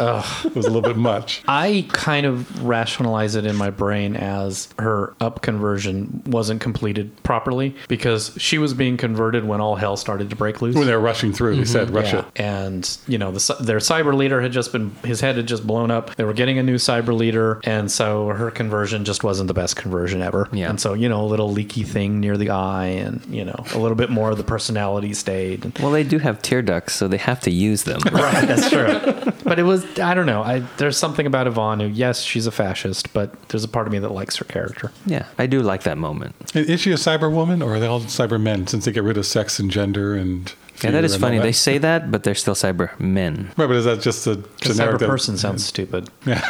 [0.45, 1.43] It was a little bit much.
[1.47, 7.75] I kind of rationalize it in my brain as her up conversion wasn't completed properly
[7.89, 10.75] because she was being converted when all hell started to break loose.
[10.75, 11.97] When they were rushing through, they said, mm-hmm.
[11.97, 12.21] "Rush Yeah.
[12.21, 15.67] it." And you know, the, their cyber leader had just been his head had just
[15.67, 16.15] blown up.
[16.17, 19.77] They were getting a new cyber leader, and so her conversion just wasn't the best
[19.77, 20.49] conversion ever.
[20.53, 20.71] Yeah.
[20.71, 23.79] And so you know, a little leaky thing near the eye, and you know, a
[23.79, 25.65] little bit more of the personality stayed.
[25.65, 28.01] And, Well, they do have tear ducts, so they have to use them.
[28.13, 29.33] right, that's true.
[29.45, 30.43] but it was I don't know.
[30.43, 33.93] I there's something about Yvonne who, yes, she's a fascist, but there's a part of
[33.93, 34.93] me that likes her character.
[35.07, 36.35] yeah, I do like that moment.
[36.55, 39.17] Is she a cyber woman or are they all cyber men since they get rid
[39.17, 40.55] of sex and gender and
[40.85, 41.39] Yeah, that fear is and all funny.
[41.39, 41.45] that?
[41.45, 43.51] They say that, but they're still cyber men.
[43.57, 46.09] Right, but is that just a Because generic cyber that- person sounds stupid.
[46.27, 46.41] Yeah,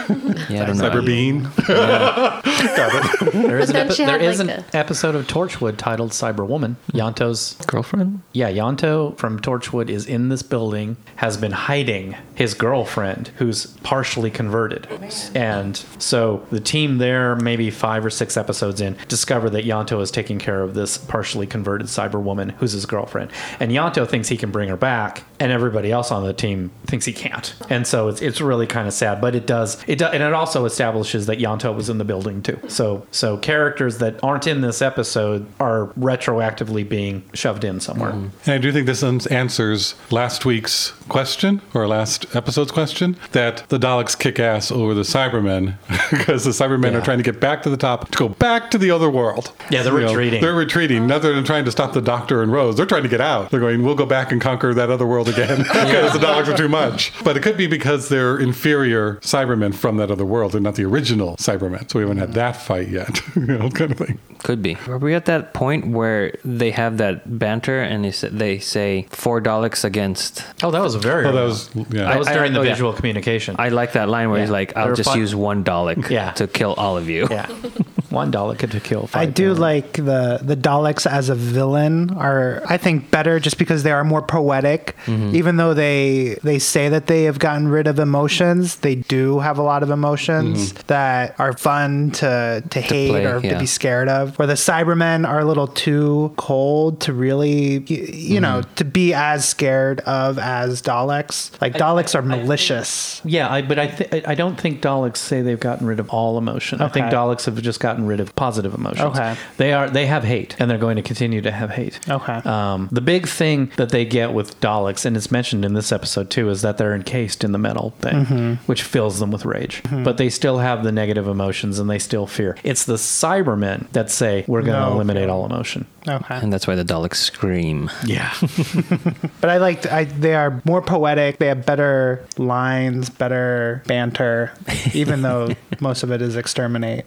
[0.50, 0.90] yeah I don't know.
[0.90, 1.48] cyber being?
[3.32, 6.10] There is an, epi- she there had, is like, an a- episode of Torchwood titled
[6.10, 6.76] Cyber Woman.
[6.90, 6.98] Hmm.
[6.98, 8.20] Ianto's girlfriend.
[8.32, 14.30] yeah, Ianto from Torchwood is in this building, has been hiding his girlfriend who's partially
[14.30, 14.86] converted.
[15.34, 20.10] And so the team there, maybe five or six episodes in, discover that Ianto is
[20.10, 23.30] taking care of this partially converted cyber woman who's his girlfriend.
[23.60, 27.04] And Ianto thinks he can bring her back, and everybody else on the team thinks
[27.04, 27.54] he can't.
[27.68, 30.32] And so it's, it's really kind of sad, but it does it does, and it
[30.32, 32.58] also establishes that Ianto was in the building too.
[32.68, 38.12] So so characters that aren't in this episode are retroactively being shoved in somewhere.
[38.12, 38.28] Mm-hmm.
[38.44, 43.78] And I do think this answers last week's question or last episode's question that the
[43.78, 45.74] Daleks kick ass over the Cybermen
[46.10, 46.98] because the Cybermen Yeah.
[46.98, 49.52] are trying to get back to the top to go back to the other world.
[49.70, 50.40] Yeah, they're You know, retreating.
[50.40, 51.06] they're retreating.
[51.06, 53.50] Rather than trying to stop the Doctor and Rose, they're trying to get out.
[53.50, 56.56] They're going, we'll go back and conquer that other world again because the Daleks are
[56.56, 57.12] too much.
[57.22, 60.52] But it could be because they're inferior Cybermen from that other world.
[60.52, 61.90] They're not the original Cybermen.
[61.90, 62.34] So we haven't had mm.
[62.34, 64.18] that fight yet, you know, kind of thing.
[64.42, 64.76] Could be.
[64.88, 69.06] Are we at that point where they have that banter and they say, they say
[69.10, 70.44] four Daleks against?
[70.62, 71.26] Oh, that was a very.
[71.26, 72.04] Oh, that was, yeah.
[72.04, 72.70] that was I- I- during the oh, yeah.
[72.72, 73.56] visual communication.
[73.58, 76.30] I like that line where he's like, "I'll were just five- use one Dalek Yeah.
[76.32, 77.46] to kill all of you." yeah,
[78.12, 79.06] one Dalek to kill.
[79.06, 79.58] Five I do Daleks.
[79.58, 84.04] like the the Daleks as a villain are I think better just because they are
[84.04, 84.96] more poetic.
[85.06, 85.34] Mm-hmm.
[85.34, 89.58] Even though they they say that they have gotten rid of emotions, they do have
[89.58, 93.54] a lot of emotions that are fun to to, hate play, or yeah.
[93.54, 94.38] to be scared of.
[94.38, 99.14] Where the Cybermen are a little too cold to really y- you know to be
[99.14, 101.50] as scared of as Daleks.
[101.60, 103.20] Like Daleks are malicious.
[103.24, 106.38] Yeah, I, but I th- I don't think Daleks say they've gotten rid of all
[106.38, 106.80] emotion.
[106.80, 109.16] I think Daleks have just gotten rid of positive emotions.
[109.16, 109.36] Okay.
[109.56, 111.98] they are they have hate, and they're going to continue to have hate.
[112.08, 112.40] Okay.
[112.44, 116.30] Um, the big thing that they get with Daleks, and it's mentioned in this episode
[116.30, 118.52] too, is that they're encased in the metal thing, Mm-hmm.
[118.66, 119.82] which fills them with rage.
[119.90, 122.56] But they still have the negative emotions, and they still fear.
[122.62, 125.30] It's the Cybermen that say we're going to No, eliminate okay.
[125.32, 125.86] all emotion.
[126.08, 126.34] Okay.
[126.36, 127.90] And that's why the Daleks scream.
[128.06, 128.32] Yeah.
[129.40, 131.38] But I like I they are more poetic.
[131.38, 134.52] They have better lines, better banter,
[134.94, 137.04] even though most of it is exterminate.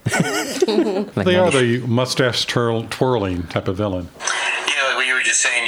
[1.16, 4.08] Like They are the mustache twirl- twirling type of villain.
[4.68, 5.65] You know, what you were just saying,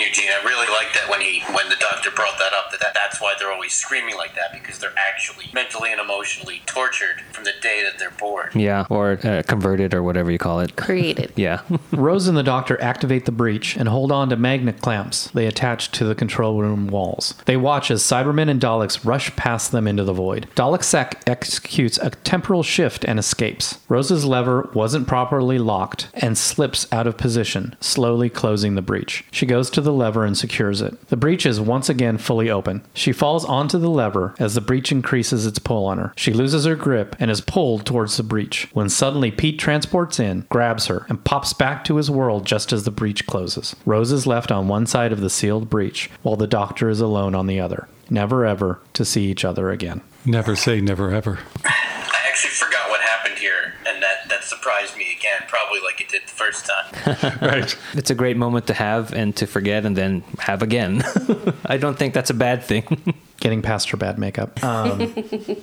[3.78, 8.12] screaming like that because they're actually mentally and emotionally tortured from the day that they're
[8.12, 8.50] born.
[8.56, 10.76] yeah, or uh, converted or whatever you call it.
[10.76, 11.32] Created.
[11.38, 11.62] Yeah.
[11.92, 15.92] Rose and the doctor activate the breach and hold on to magnet clamps they attach
[15.92, 17.36] to the control room walls.
[17.46, 20.48] They watch as Cybermen and Daleks rush past them into the void.
[20.56, 23.78] Dalek Sec executes a temporal shift and escapes.
[23.88, 29.24] Rose's lever wasn't properly locked and slips out of position, slowly closing the breach.
[29.32, 31.08] She goes to the lever and secures it.
[31.10, 32.84] The breach is once again fully open.
[32.94, 36.14] She falls onto the lever as the breach increases its pull on her.
[36.16, 40.46] She loses her grip and is pulled towards the breach when suddenly Pete transports in,
[40.50, 43.76] grabs her, and pops back to his world just as the breach closes.
[43.86, 47.36] Rose is left on one side of the sealed breach while the doctor is alone
[47.36, 50.00] on the other, never ever to see each other again.
[50.24, 51.40] Never say never ever.
[51.66, 55.07] I actually forgot what happened here, and that that surprised me again,
[55.48, 57.38] probably like it did the first time.
[57.42, 57.78] Right.
[57.94, 61.04] It's a great moment to have and to forget and then have again.
[61.66, 63.16] I don't think that's a bad thing.
[63.40, 64.62] getting past her bad makeup.
[64.64, 65.14] Um,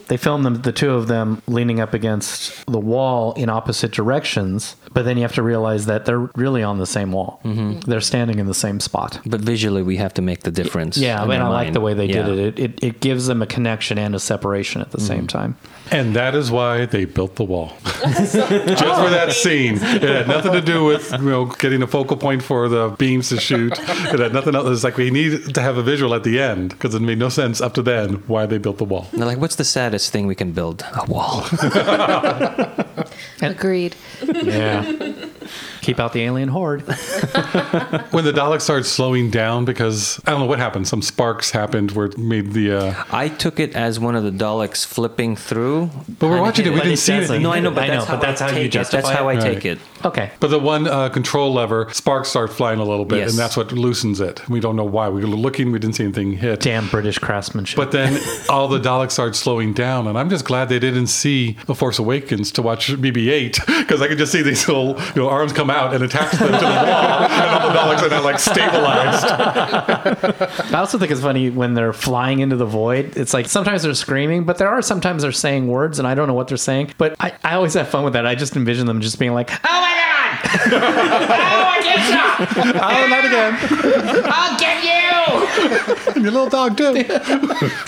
[0.06, 4.76] they filmed them, the two of them leaning up against the wall in opposite directions,
[4.92, 7.40] but then you have to realize that they're really on the same wall.
[7.44, 7.80] Mm-hmm.
[7.80, 9.20] They're standing in the same spot.
[9.26, 10.96] But visually, we have to make the difference.
[10.96, 12.22] Yeah, I mean, our I like the way they Yeah.
[12.22, 12.58] did it.
[12.58, 12.84] It, it.
[12.84, 15.56] it gives them a connection and a separation at the same time.
[15.94, 17.72] And that is why they built the wall.
[17.84, 19.76] Just for that scene.
[19.76, 23.28] It had nothing to do with you know getting a focal point for the beams
[23.28, 23.72] to shoot.
[23.78, 24.68] It had nothing else.
[24.70, 27.28] It's like we need to have a visual at the end because it made no
[27.28, 29.06] sense up to then why they built the wall.
[29.12, 30.84] They're like, what's the saddest thing we can build?
[30.94, 31.44] A wall.
[33.40, 33.94] Agreed.
[34.42, 35.03] Yeah.
[35.84, 36.80] Keep out the alien horde.
[38.10, 40.86] When the Daleks started slowing down because I don't know what happened.
[40.88, 42.72] Some sparks happened where it made the.
[42.78, 45.90] Uh, I took it as one of the Daleks flipping through.
[46.18, 46.70] but we're watching it.
[46.70, 47.20] We But didn't it see it.
[47.20, 48.66] doesn't- No, I know, but I know, that's how but that's I how you take
[48.66, 48.70] it.
[48.70, 49.38] justify That's how it?
[49.38, 49.78] I take it.
[50.04, 50.30] Okay.
[50.40, 53.30] But the one uh, control lever, sparks start flying a little bit, Yes.
[53.30, 54.46] and that's what loosens it.
[54.48, 55.08] We don't know why.
[55.08, 56.60] We were looking, we didn't see anything hit.
[56.60, 57.76] Damn British craftsmanship.
[57.76, 61.56] But then all the Daleks start slowing down, and I'm just glad they didn't see
[61.66, 65.28] The Force Awakens to watch BB-8 because I could just see these little you know,
[65.28, 68.22] arms come out and attach them to the wall, and all the Daleks are now
[68.22, 69.24] like stabilized.
[70.74, 73.16] I also think it's funny when they're flying into the void.
[73.16, 76.28] It's like sometimes they're screaming, but there are sometimes they're saying words, and I don't
[76.28, 76.92] know what they're saying.
[76.98, 78.26] But I, I always have fun with that.
[78.26, 79.90] I just envision them just being like, "Oh!
[80.34, 82.24] Oh, I get you!
[82.80, 83.52] Oh, not again!
[84.26, 85.23] I'll get you!"
[86.14, 86.84] And your little dog too.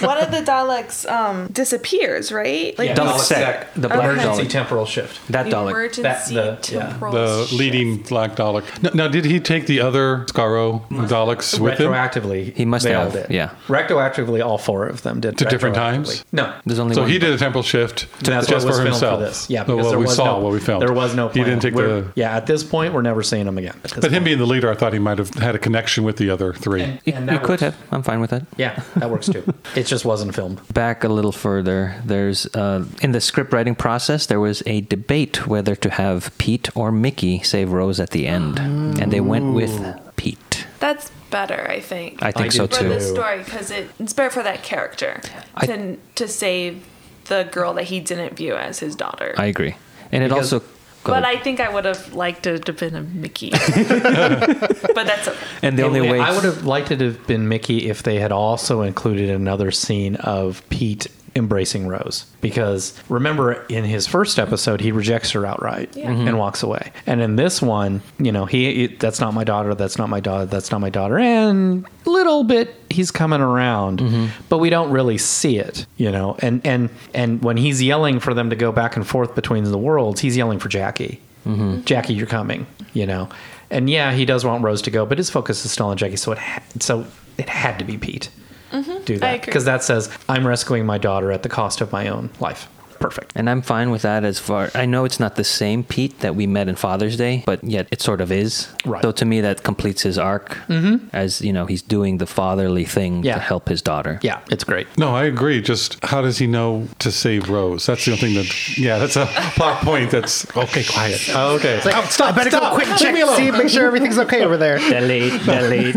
[0.00, 2.76] One of the Daleks um, disappears, right?
[2.78, 4.50] Like Dalek Sec, the black emergency Dalek.
[4.50, 5.26] temporal shift.
[5.28, 5.70] That the Dalek.
[5.70, 6.02] emergency
[6.34, 6.88] That- the- yeah.
[6.90, 7.52] temporal The shift.
[7.58, 8.82] leading Black Dalek.
[8.82, 11.92] Now, now, did he take the other Skaro Daleks with him?
[11.92, 13.30] Retroactively, He must they all have, did.
[13.30, 13.50] yeah.
[13.68, 15.38] Retroactively, all four of them did.
[15.38, 15.78] To different retroactively.
[15.78, 16.24] times?
[16.32, 17.10] No, There's only So one.
[17.10, 19.20] he did a temporal shift And that's just what was for filmed himself.
[19.20, 19.50] for this.
[19.50, 20.82] Yeah, No, because what there we was saw, no, what we filmed.
[20.82, 21.28] There was no.
[21.28, 22.12] He didn't take We're- the.
[22.14, 23.74] Yeah, at this point, we're never seeing him again.
[23.76, 24.24] at this But him point.
[24.24, 26.82] being the leader, I thought he might have had a connection with the other three.
[26.82, 27.76] And- You, and you that could works.
[27.78, 27.92] have.
[27.92, 28.46] I'm fine with that.
[28.56, 29.42] Yeah, that works too.
[29.76, 30.60] it just wasn't filmed.
[30.72, 35.46] Back a little further, there's uh, in the script writing process, there was a debate
[35.46, 39.80] whether to have Pete or Mickey save Rose at the end, and they went with
[40.16, 40.66] Pete.
[40.78, 42.22] That's better, I think.
[42.22, 42.88] I think I so do for too.
[42.88, 45.20] the story because it, it's better for that character
[45.54, 46.84] I- to to save
[47.26, 49.34] the girl that he didn't view as his daughter.
[49.36, 49.76] I agree,
[50.12, 50.66] and it Because- also.
[51.06, 51.36] Go but ahead.
[51.36, 53.50] I think I would have liked it to have been a Mickey.
[53.50, 55.38] but that's okay.
[55.62, 58.18] and the only way I would have liked it to have been Mickey if they
[58.18, 62.26] had also included another scene of Pete embracing Rose.
[62.40, 66.26] Because remember, in his first episode, he rejects her outright mm-hmm.
[66.26, 66.90] and walks away.
[67.06, 69.74] And in this one, you know, he it, that's not my daughter.
[69.74, 70.46] That's not my daughter.
[70.46, 71.18] That's not my daughter.
[71.18, 74.26] And little bit he's coming around, mm-hmm.
[74.48, 75.86] but we don't really see it.
[75.96, 79.34] You know, and and and when he's yelling for them to go back and forth
[79.34, 81.20] between the worlds, he's yelling for Jackie.
[81.46, 81.82] Mm-hmm.
[81.82, 82.66] Jackie, you're coming.
[82.94, 83.28] You know,
[83.70, 86.16] and yeah, he does want Rose to go, but his focus is still on Jackie.
[86.16, 87.06] So it ha- so
[87.36, 88.30] it had to be Pete
[88.76, 89.04] Mm-hmm.
[89.04, 89.44] do that.
[89.44, 92.68] because that says I'm rescuing my daughter at the cost of my own life.
[92.98, 93.32] Perfect.
[93.34, 94.70] And I'm fine with that as far.
[94.74, 97.88] I know it's not the same Pete that we met in Father's Day, but yet
[97.90, 98.68] it sort of is.
[98.84, 99.02] Right.
[99.02, 101.08] So to me, that completes his arc, mm-hmm.
[101.12, 103.34] as you know, he's doing the fatherly thing Yeah.
[103.34, 104.18] to help his daughter.
[104.22, 104.86] Yeah, it's great.
[104.98, 105.60] No, I agree.
[105.60, 107.86] Just how does he know to save Rose?
[107.86, 109.26] That's the only thing that, yeah, that's a
[109.56, 110.10] plot point.
[110.10, 110.84] That's okay.
[110.84, 111.20] Quiet.
[111.36, 111.80] Oh, okay.
[112.08, 112.32] stop!
[112.32, 114.78] I better go quick check, see, make sure everything's okay over there.
[114.78, 115.94] Delete, delete.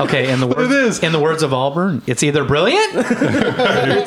[0.00, 0.98] Okay, in the words, it is.
[1.02, 2.94] in the words of Auburn, it's either brilliant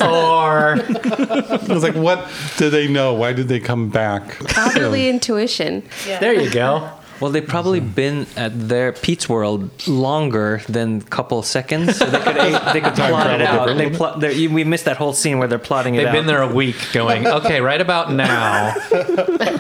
[0.01, 2.24] or I was like, what
[2.57, 3.13] do they know?
[3.13, 4.38] Why did they come back?
[4.49, 5.84] Probably intuition.
[6.05, 6.89] there you go.
[7.21, 12.19] well, they've probably been at their Pete's World longer than a couple sebecause so they
[12.19, 12.36] could
[12.73, 13.78] they could plot it travel out.
[13.78, 16.13] They plot, they- we missed that whole scene where they're plotting it They've out.
[16.13, 18.76] been there a week, going okay, right about now.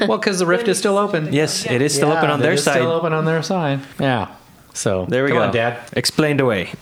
[0.07, 1.31] well, because the rift is still open.
[1.33, 2.73] Yes, it is still Yeah, open on their is side.
[2.73, 3.79] Still open on their side.
[3.99, 4.35] Yeah.
[4.73, 5.43] So There we come go.
[5.45, 5.79] on, Dad.
[5.93, 6.73] Explained away.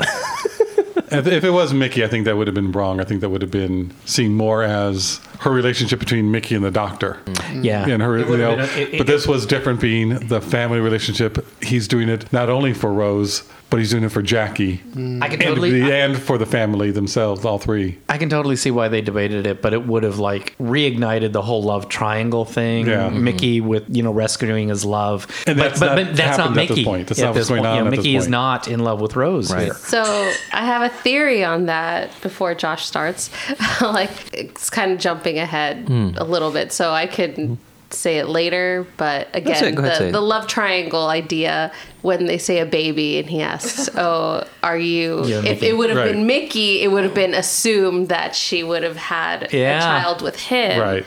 [1.13, 2.99] If if it was Mickey, I think that would have been wrong.
[2.99, 6.71] I think that would have been seen more as her relationship between Mickey and the
[6.71, 7.19] doctor.
[7.25, 7.63] Mm-hmm.
[7.63, 7.87] Yeah.
[7.87, 11.45] And her, you know, a- it- but this was different being the family relationship.
[11.61, 13.43] He's doing it not only for Rose,
[13.73, 15.81] but he's doing it for Jackie I can and, totally.
[15.81, 17.97] the, and for the family themselves, all three.
[18.07, 21.41] I can totally see why they debated it, but it would have like reignited the
[21.41, 22.85] whole love triangle thing.
[22.85, 23.09] Yeah.
[23.09, 23.23] Mm-hmm.
[23.23, 26.49] Mickey with you know rescuing his love, And but that's but, not but that's not
[26.49, 26.85] happened at this Mickey.
[26.85, 27.07] point.
[27.07, 27.67] That's at not what's this going point.
[27.67, 29.63] on You know, at this Mickey is not in love with Rose Right.
[29.63, 29.73] here.
[29.73, 33.31] So I have a theory on that before Josh starts.
[33.81, 36.11] like it's kind of jumping ahead hmm.
[36.17, 37.57] a little bit, so I could
[37.93, 38.85] say it later.
[38.97, 41.71] But again, Go the, the love triangle idea
[42.01, 45.89] when they say a baby and he asks, "Oh, are you?" Yeah, if it would
[45.89, 46.11] have Right.
[46.13, 49.77] been Mickey, it would have been assumed that she would have had Yeah.
[49.77, 50.79] a child with him.
[50.81, 51.05] Right.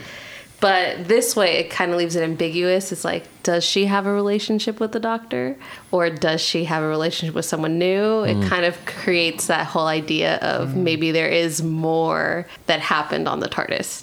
[0.59, 2.91] But this way, it kind of leaves it ambiguous.
[2.91, 5.55] It's like, does she have a relationship with the doctor?
[5.91, 8.23] Or does she have a relationship with someone new?
[8.23, 13.39] It kind of creates that whole idea of maybe there is more that happened on
[13.39, 14.01] the TARDIS.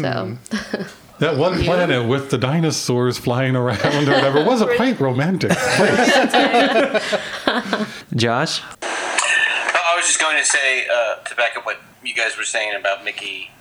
[0.00, 0.38] So,
[1.18, 6.12] That one planet with the dinosaurs flying around or whatever was a quite romantic place.
[8.16, 8.60] Josh?
[8.60, 12.44] Oh, I was just going to say uh, to back up what you guys were
[12.44, 13.53] saying about Mickey uh,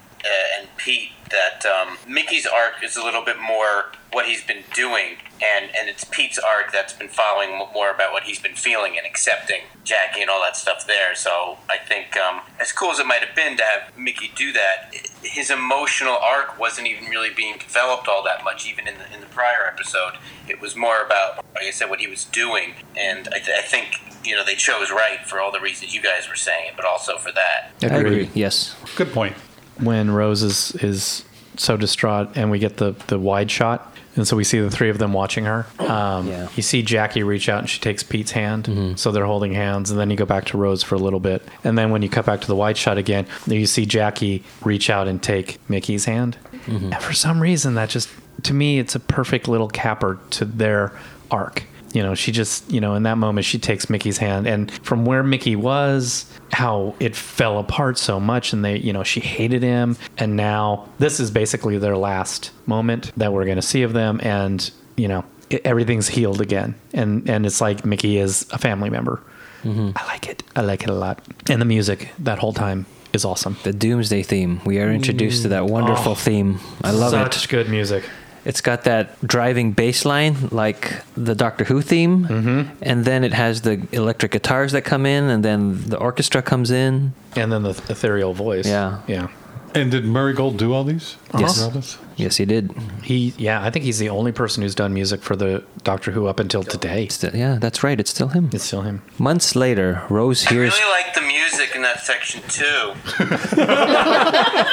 [0.59, 5.17] and Pete that um, Mickey's arc is a little bit more what he's been doing,
[5.41, 9.05] and and it's Pete's arc that's been following more about what he's been feeling and
[9.05, 11.15] accepting Jackie and all that stuff there.
[11.15, 14.53] So I think um, as cool as it might have been to have Mickey do
[14.53, 14.93] that,
[15.23, 19.19] his emotional arc wasn't even really being developed all that much, even in the in
[19.19, 20.13] the prior episode.
[20.47, 23.61] It was more about, like I said, what he was doing, and I, th- I
[23.61, 26.85] think you know they chose right for all the reasons you guys were saying, but
[26.85, 27.71] also for that.
[27.81, 28.29] I agree.
[28.35, 28.75] Yes.
[28.95, 29.35] Good point.
[29.79, 31.25] When Rose is, is
[31.57, 33.89] so distraught and we get the, the wide shot.
[34.15, 35.65] And so we see the three of them watching her.
[35.79, 36.47] Um, Yeah.
[36.55, 38.99] You see Jackie reach out and she takes Pete's hand.
[38.99, 39.89] So they're holding hands.
[39.89, 41.41] And then you go back to Rose for a little bit.
[41.63, 44.91] And then when you cut back to the wide shot again, you see Jackie reach
[44.91, 46.37] out and take Mickey's hand.
[46.67, 48.07] And for some reason, that just,
[48.43, 50.91] to me, it's a perfect little capper to their
[51.31, 51.63] arc.
[51.93, 54.47] You know, she just, you know, in that moment, she takes Mickey's hand.
[54.47, 59.03] And from where Mickey was, how it fell apart so much, and they, you know,
[59.03, 59.95] she hated him.
[60.17, 64.19] And now this is basically their last moment that we're going to see of them.
[64.23, 66.73] And, you know, it, everything's healed again.
[66.93, 69.21] And, and it's like Mickey is a family member.
[69.63, 69.91] Mm-hmm.
[69.95, 70.43] I like it.
[70.55, 71.21] I like it a lot.
[71.47, 73.55] And the music that whole time is awesome.
[73.63, 74.59] The Doomsday theme.
[74.65, 76.15] We are introduced to that wonderful Oh.
[76.15, 76.59] theme.
[76.83, 77.39] I love Such it.
[77.39, 78.03] Such good music.
[78.45, 82.75] It's got that driving bass line like the Doctor Who theme, mm-hmm.
[82.81, 86.69] and then it has the electric guitars that come in, and then the orchestra comes
[86.71, 87.13] in.
[87.35, 88.67] And then the ethereal voice.
[88.67, 89.01] Yeah.
[89.07, 89.27] Yeah.
[89.75, 91.17] And did Murray Gold do all these?
[91.37, 91.61] Yes.
[91.61, 91.97] All this?
[92.15, 92.71] Yes, he did.
[93.03, 96.27] He, yeah, I think he's the only person who's done music for the Doctor Who
[96.27, 97.07] up until today.
[97.07, 97.99] Still, yeah, that's right.
[97.99, 98.51] It's still him.
[98.53, 99.01] It's still him.
[99.17, 100.75] Months later, Rose hears.
[100.75, 102.93] I really like the music in that section too.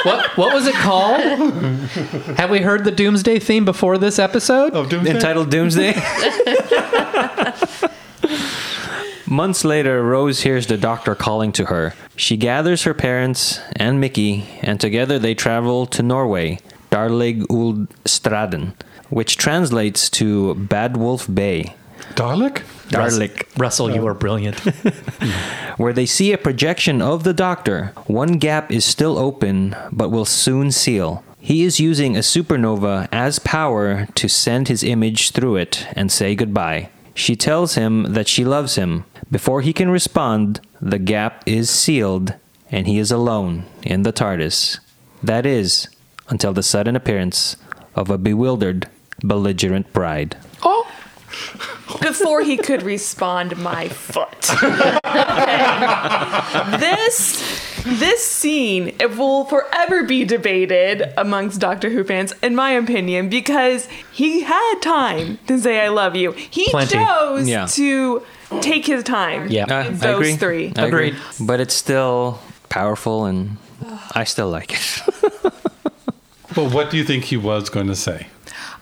[0.03, 1.21] What what was it called?
[2.37, 4.73] Have we heard the Doomsday theme before this episode?
[4.75, 5.11] Oh, Doomsday?
[5.13, 5.93] entitled Doomsday.
[9.31, 11.93] Months later, Rose hears the doctor calling to her.
[12.17, 16.59] She gathers her parents and Mickey, and together they travel to Norway,
[16.91, 18.73] Dårlig Ulv Stranden,
[19.09, 21.75] which translates to Bad Wolf Bay.
[22.15, 22.63] Dalek?
[22.89, 24.59] Darlik, Russell, you are brilliant.
[25.77, 27.93] where they see a projection of the doctor.
[28.07, 31.23] One gap is still open, but will soon seal.
[31.39, 36.35] He is using a supernova as power to send his image through it and say
[36.35, 36.89] goodbye.
[37.15, 39.05] She tells him that she loves him.
[39.31, 42.33] Before he can respond, the gap is sealed
[42.69, 44.79] and he is alone in the TARDIS.
[45.23, 45.87] That is,
[46.29, 47.55] until the sudden appearance
[47.95, 48.87] of a bewildered,
[49.23, 50.37] belligerent bride.
[50.63, 50.87] Oh!
[52.01, 54.97] Before he could respond my foot Okay.
[56.77, 63.29] this this scene it will forever be debated amongst doctor who fans in my opinion
[63.29, 66.97] because he had time to say i love you he Plenty.
[66.97, 67.65] chose Yeah.
[67.67, 68.23] to
[68.61, 69.63] take his time Yeah.
[69.65, 70.35] Uh, with I those agree.
[70.35, 71.07] three I agree.
[71.09, 71.21] Agreed.
[71.39, 72.39] But it's still
[72.69, 73.57] powerful and
[74.13, 75.01] I still like it.
[76.57, 78.27] Well, what do you think he was going to say?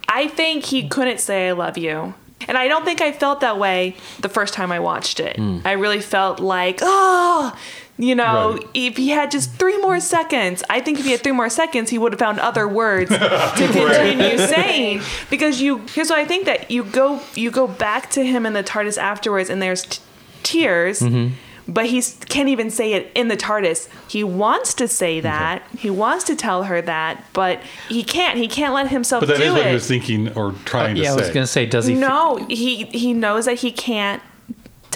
[0.07, 2.15] I think he couldn't say I love you.
[2.47, 5.37] And I don't think I felt that way the first time I watched it.
[5.63, 7.55] I really felt like, oh,
[7.99, 8.67] you know, Right.
[8.73, 11.89] if he had just three more seconds, I think if he had three more seconds,
[11.89, 13.17] he would have found other words to
[13.57, 15.01] continue saying.
[15.29, 18.53] Because you, here's what I think that you go, you go back to him in
[18.53, 19.99] the TARDIS afterwards, and there's t-
[20.43, 21.01] tears.
[21.01, 21.33] Mm-hmm.
[21.67, 23.89] But he can't even say it in the TARDIS.
[24.09, 25.61] He wants to say that.
[25.77, 28.39] He wants to tell her that, but he can't.
[28.39, 29.53] He can't let himself But that do is it.
[29.57, 31.33] what he was thinking or trying uh, yeah, I to was say.
[31.33, 31.93] gonna say, does he?
[31.93, 34.23] fe- No, he he knows that he can't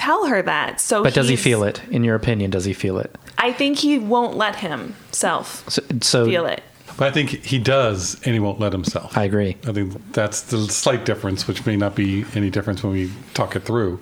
[0.03, 0.79] tell her that.
[0.81, 1.81] So, but does he feel it?
[1.89, 3.15] In your opinion, does he feel it?
[3.37, 6.63] I think he won't let himself So, so feel it.
[6.97, 9.17] But I think he does, and he won't let himself.
[9.17, 9.57] I agree.
[9.67, 13.55] I think that's the slight difference, which may not be any difference when we talk
[13.55, 13.99] it through.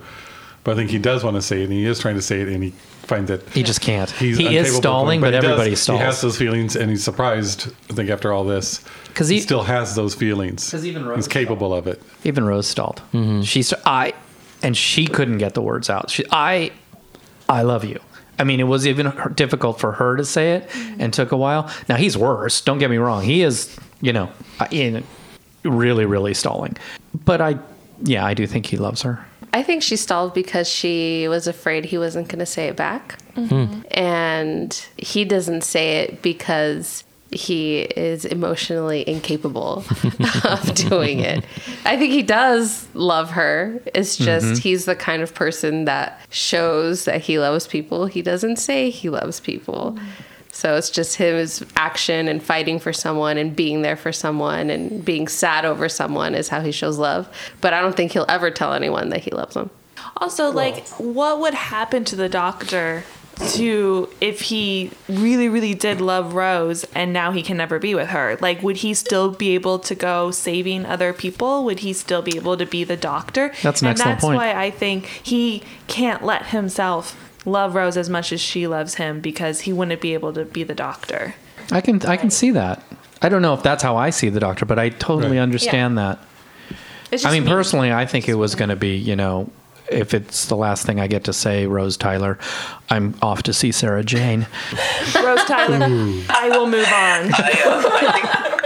[0.63, 2.41] But I think he does want to say it, and he is trying to say
[2.41, 2.71] it, and he
[3.03, 4.09] finds that He just can't.
[4.11, 5.99] he's he is stalling, doing- but, he does- everybody stalls.
[5.99, 7.71] He has those feelings, and he's surprised.
[7.89, 8.81] I think after all this,
[9.15, 10.69] 'Cause he, he- still has those feelings.
[10.69, 12.01] 'Cause even Rose he's capable of it.
[12.25, 13.01] Even Rose stalled.
[13.13, 13.41] Mm-hmm.
[13.43, 14.13] She's I,
[14.63, 16.09] and she couldn't get the words out.
[16.09, 16.71] She I,
[17.49, 17.99] I love you.
[18.39, 21.69] I mean, it was even difficult for her to say it, and took a while.
[21.87, 22.61] Now he's worse.
[22.61, 23.23] Don't get me wrong.
[23.23, 24.31] He is, you know,
[24.71, 25.03] in
[25.63, 26.75] really, really stalling.
[27.25, 27.59] But I,
[28.01, 29.23] yeah, I do think he loves her.
[29.53, 33.21] I think she stalled because she was afraid he wasn't going to say it back.
[33.35, 33.81] Hmm.
[33.91, 39.85] And he doesn't say it because he is emotionally incapable
[40.43, 41.45] of doing it.
[41.85, 43.81] I think he does love her.
[43.93, 44.25] It's mm-hmm.
[44.25, 48.05] just he's the kind of person that shows that he loves people.
[48.05, 49.97] He doesn't say he loves people.
[50.51, 55.03] So it's just his action and fighting for someone and being there for someone and
[55.03, 57.29] being sad over someone is how he shows love.
[57.61, 59.69] But I don't think he'll ever tell anyone that he loves them.
[60.17, 63.03] Also, like, what would happen to the doctor
[63.49, 68.09] to if he really, really did love Rose and now he can never be with
[68.09, 68.37] her?
[68.41, 71.63] Like, would he still be able to go saving other people?
[71.65, 73.51] Would he still be able to be the doctor?
[73.63, 74.37] That's an and excellent that's point.
[74.37, 79.19] why I think he can't let himself love Rose as much as she loves him
[79.19, 81.35] because he wouldn't be able to be the doctor.
[81.71, 82.83] I can I can see that.
[83.21, 85.43] I don't know if that's how I see the doctor, but I totally Right.
[85.43, 86.19] understand that.
[87.13, 87.49] I just mean, me.
[87.51, 89.49] personally, I think it was going to be, you know,
[89.91, 92.37] if it's the last thing I get to say, Rose Tyler,
[92.89, 94.47] I'm off to see Sarah Jane.
[95.15, 95.79] Rose Tyler,
[96.29, 97.31] I will move on.
[97.33, 98.61] I, uh, I think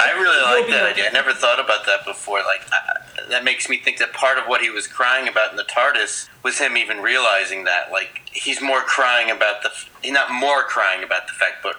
[0.00, 1.08] I really like that idea.
[1.08, 2.38] I never thought about that before.
[2.38, 2.96] Like I,
[3.30, 6.28] that makes me think that part of what he was crying about in the TARDIS
[6.42, 7.90] was him even realizing that.
[7.90, 9.70] Like he's more crying about the
[10.02, 11.76] he's not more crying about the fact, but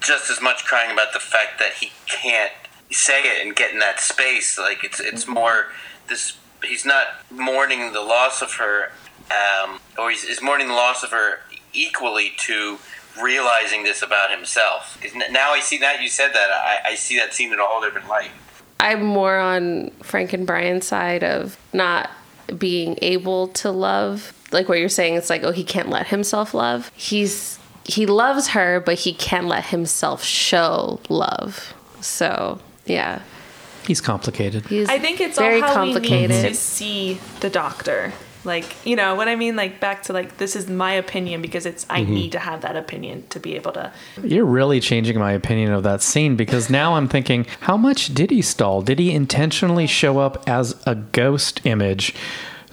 [0.00, 2.52] just as much crying about the fact that he can't
[2.90, 4.58] say it and get in that space.
[4.58, 5.66] Like it's it's more
[6.08, 6.36] this.
[6.64, 8.92] He's not mourning the loss of her,
[9.30, 11.40] um, or he's, he's mourning the loss of her
[11.72, 12.78] equally to
[13.20, 14.98] realizing this about himself.
[15.30, 17.80] now I see that you said that I, I see that scene in a whole
[17.80, 18.30] different light.
[18.78, 22.10] I'm more on Frank and Brian's side of not
[22.56, 24.32] being able to love.
[24.52, 26.90] Like what you're saying, it's like, oh, he can't let himself love.
[26.94, 31.72] He's he loves her, but he can't let himself show love.
[32.00, 33.22] So yeah,
[33.86, 34.66] He's complicated.
[34.66, 36.30] he's I think it's very all how complicated.
[36.30, 38.12] we need to see the doctor.
[38.44, 39.56] Like, you know what I mean?
[39.56, 42.14] Like back to like this is my opinion because it's I mm-hmm.
[42.14, 45.82] need to have that opinion to be able to You're really changing my opinion of
[45.82, 48.82] that scene because now I'm thinking, how much did he stall?
[48.82, 52.14] Did he intentionally show up as a ghost image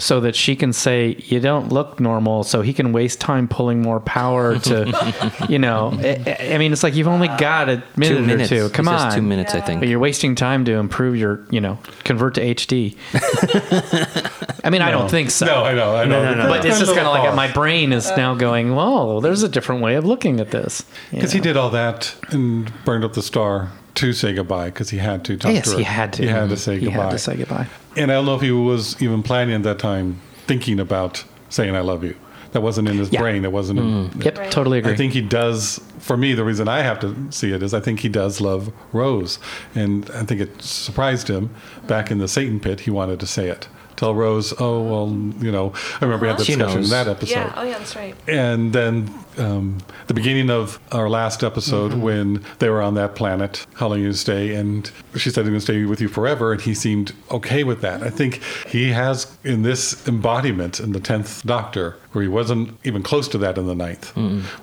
[0.03, 3.81] so that she can say, you don't look normal, so he can waste time pulling
[3.81, 5.97] more power to, you know?
[5.97, 8.51] I, I mean, it's like you've only got a minute two minutes.
[8.51, 8.69] or two.
[8.73, 9.13] Come says on.
[9.13, 9.85] two minutes, I But think.
[9.85, 12.97] you're wasting time to improve your, you know, convert to HD.
[14.65, 15.45] I mean, I don't think so.
[15.45, 16.21] No, I know, I know.
[16.21, 16.47] no, no.
[16.49, 19.81] But it's just kind of like my brain is now going, whoa, there's a different
[19.81, 20.83] way of looking at this.
[21.11, 23.71] Because he did all that and burned up the star
[24.03, 25.77] to say goodbye because he had to talk Yes, to her.
[25.77, 26.23] he had to.
[26.23, 26.55] He had to mm-hmm.
[26.55, 27.03] say He goodbye.
[27.03, 27.67] had to say goodbye.
[27.95, 31.75] And I don't know if he was even planning at that time, thinking about saying
[31.75, 32.15] "I love you."
[32.51, 33.21] That wasn't in his Yeah.
[33.21, 33.41] brain.
[33.43, 33.79] That wasn't.
[33.79, 34.23] In, mm.
[34.25, 34.91] Yep, totally agree.
[34.93, 35.79] I think he does.
[35.99, 38.71] For me, the reason I have to see it is I think he does love
[38.91, 39.39] Rose,
[39.73, 41.49] and I think it surprised him
[41.87, 42.81] back in the Satan pit.
[42.81, 43.67] He wanted to say it.
[44.03, 45.09] Tell Rose, oh well,
[45.43, 45.71] you know.
[46.01, 47.31] I remember we had the She discussion in that episode.
[47.33, 48.15] Yeah, oh yeah, that's right.
[48.27, 49.77] And then um,
[50.07, 52.01] the beginning of our last episode, Mm-hmm.
[52.01, 54.55] when they were on that planet, how long you gonna stay?
[54.55, 56.51] And she said, I'm going to stay with you forever.
[56.51, 58.03] And he seemed okay with that.
[58.03, 63.01] I think he has in this embodiment in the 10th Doctor, where he wasn't even
[63.03, 64.11] close to that in the ninth,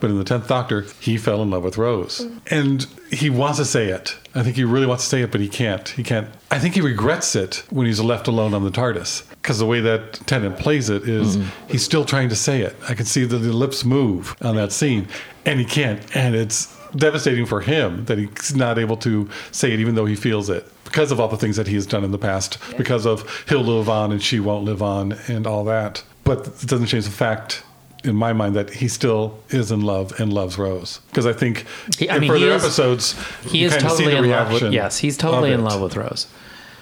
[0.00, 2.26] but in the 10th Doctor, he fell in love with Rose.
[2.48, 4.16] And he wants to say it.
[4.34, 5.88] I think he really wants to say it, but he can't.
[5.88, 6.28] He can't.
[6.50, 9.24] I think he regrets it when he's left alone on the TARDIS.
[9.42, 11.70] Because the way that Tennant plays it is mm-hmm.
[11.72, 12.76] he's still trying to say it.
[12.88, 15.08] I can see that the lips move on that scene,
[15.46, 16.00] and he can't.
[16.14, 20.14] And it's devastating for him that he's not able to say it, even though he
[20.16, 20.70] feels it.
[20.84, 23.62] Because of all the things that he has done in the past, because of he'll
[23.62, 26.02] live on and she won't live on, and all that.
[26.24, 27.62] But it doesn't change the fact,
[28.04, 31.00] in my mind, that he still is in love and loves Rose.
[31.08, 31.64] Because I think
[31.96, 33.14] He- I in mean, he further is- episodes,
[33.46, 34.72] He is totally in love with.
[34.72, 36.26] Yes, he's totally in love with Rose.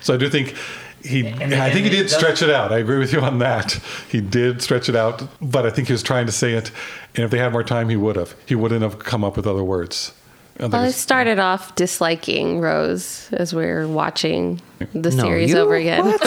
[0.01, 0.55] So I do think
[1.03, 1.29] he.
[1.29, 2.73] I think he did stretch it out.
[2.73, 3.73] I agree with you on that.
[4.09, 6.71] He did stretch it out, but I think he was trying to say it.
[7.15, 8.35] And if they had more time, he would have.
[8.47, 10.13] He wouldn't have come up with other words.
[10.61, 14.61] I Well, I started off disliking Rose as we were watching
[14.93, 16.05] the No, series you- over again.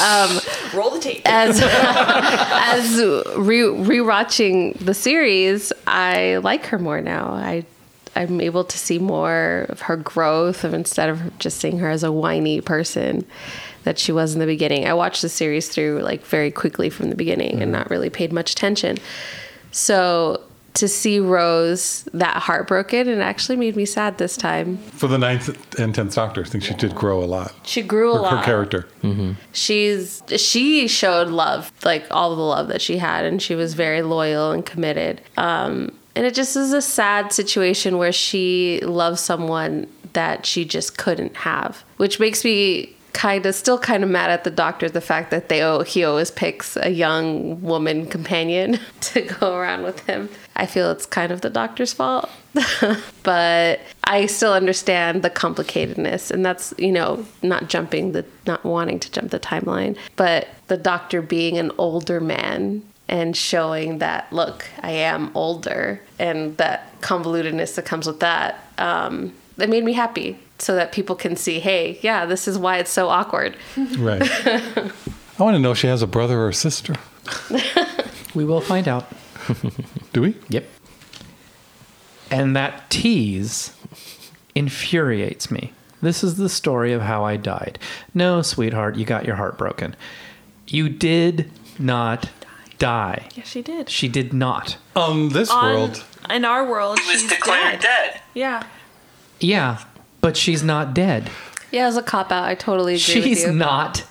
[0.00, 0.40] Um,
[0.72, 1.20] Roll the tape.
[1.26, 2.96] as as
[3.36, 7.32] re rewatching the series, I like her more now.
[7.32, 7.64] I
[8.16, 12.02] I'm able to see more of her growth of instead of just seeing her as
[12.02, 13.24] a whiny person
[13.84, 14.86] that she was in the beginning.
[14.86, 18.32] I watched the series through like very quickly from the beginning and not really paid
[18.32, 18.98] much attention.
[19.72, 20.42] So
[20.74, 24.76] to see Rose that heartbroken, it actually made me sad this time.
[24.78, 27.52] for the ninth and tenth Doctor, I think she did grow a lot.
[27.64, 28.38] She grew a Her, lot.
[28.38, 28.86] her character.
[29.52, 34.02] she's she showed love like all the love that she had and she was very
[34.02, 39.86] loyal and committed um and it just is a sad situation where she loves someone
[40.12, 44.44] that she just couldn't have which makes me kind of still kind of mad at
[44.44, 49.22] the doctor the fact that they oh, he always picks a young woman companion to
[49.22, 50.28] go around with him.
[50.56, 52.28] I feel it's kind of the doctor's fault.
[53.22, 58.98] but I still understand the complicatedness and that's, you know, not jumping the not wanting
[59.00, 64.66] to jump the timeline, but the doctor being an older man and showing that look,
[64.80, 68.64] I am older and that convolutedness that comes with that.
[68.78, 72.78] Um, that made me happy so that people can see, hey, yeah, this is why
[72.78, 73.56] it's so awkward.
[73.98, 74.22] Right.
[74.46, 76.94] I want to know if she has a brother or a sister.
[78.32, 79.10] We will find out.
[80.12, 80.36] Do we?
[80.50, 80.64] Yep.
[82.30, 83.72] And that tease
[84.54, 85.72] infuriates me.
[86.00, 87.78] This is the story of how I died.
[88.14, 89.96] No, sweetheart, you got your heart broken.
[90.68, 92.30] You did not
[92.78, 93.26] die.
[93.34, 93.90] Yes, she did.
[93.90, 94.76] She did not.
[94.94, 98.12] On this On- world, in our world, He was she's declared dead.
[98.12, 98.20] dead.
[98.34, 98.62] Yeah.
[99.40, 99.82] Yeah,
[100.20, 101.30] but she's not dead.
[101.70, 103.52] Yeah, as a cop out, I totally agree with She's you.
[103.52, 104.04] not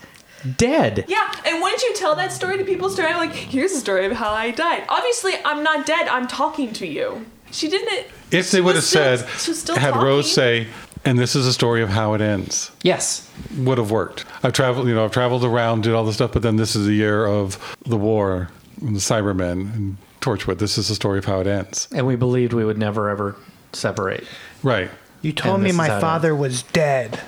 [0.57, 1.05] dead.
[1.07, 2.89] Yeah, and wouldn't you tell that story to people?
[2.89, 4.83] Story like, here's the story of how I died.
[4.87, 6.07] Obviously, I'm not dead.
[6.07, 7.25] I'm talking to you.
[7.51, 8.07] She didn't.
[8.31, 10.05] if they would have said, still had talking.
[10.07, 10.67] Rose say,
[11.03, 13.29] and this is a story of how it ends, Yes.
[13.57, 14.25] would have worked.
[14.43, 16.85] I've traveled, you know, I've traveled around, did all this stuff, but then this is
[16.85, 18.49] the year of the war,
[18.81, 20.59] and the Cybermen, and Torchwood.
[20.59, 21.87] This is the story of how it ends.
[21.93, 23.35] And we believed we would never ever
[23.73, 24.25] separate.
[24.63, 24.89] Right.
[25.21, 27.19] You told And me this is my it father was dead.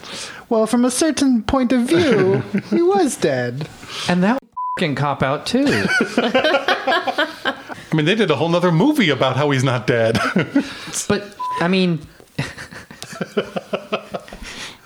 [0.50, 2.39] Well, from a certain point of view,
[2.70, 3.68] he was dead.
[4.10, 4.39] And that
[4.78, 5.66] can cop out too.
[6.18, 10.18] I mean, they did a whole nother movie about how he's not dead.
[11.08, 12.00] But I mean,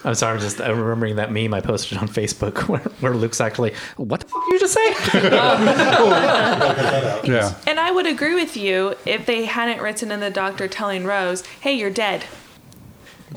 [0.03, 0.35] I'm sorry.
[0.35, 4.19] I'm just I'm remembering that meme I posted on Facebook where, where Luke's actually, "What
[4.21, 5.65] the fuck did you just say?" Um,
[7.25, 7.55] yeah.
[7.65, 11.43] And I would agree with you if they hadn't written in the doctor telling Rose,
[11.61, 12.25] "Hey, you're dead."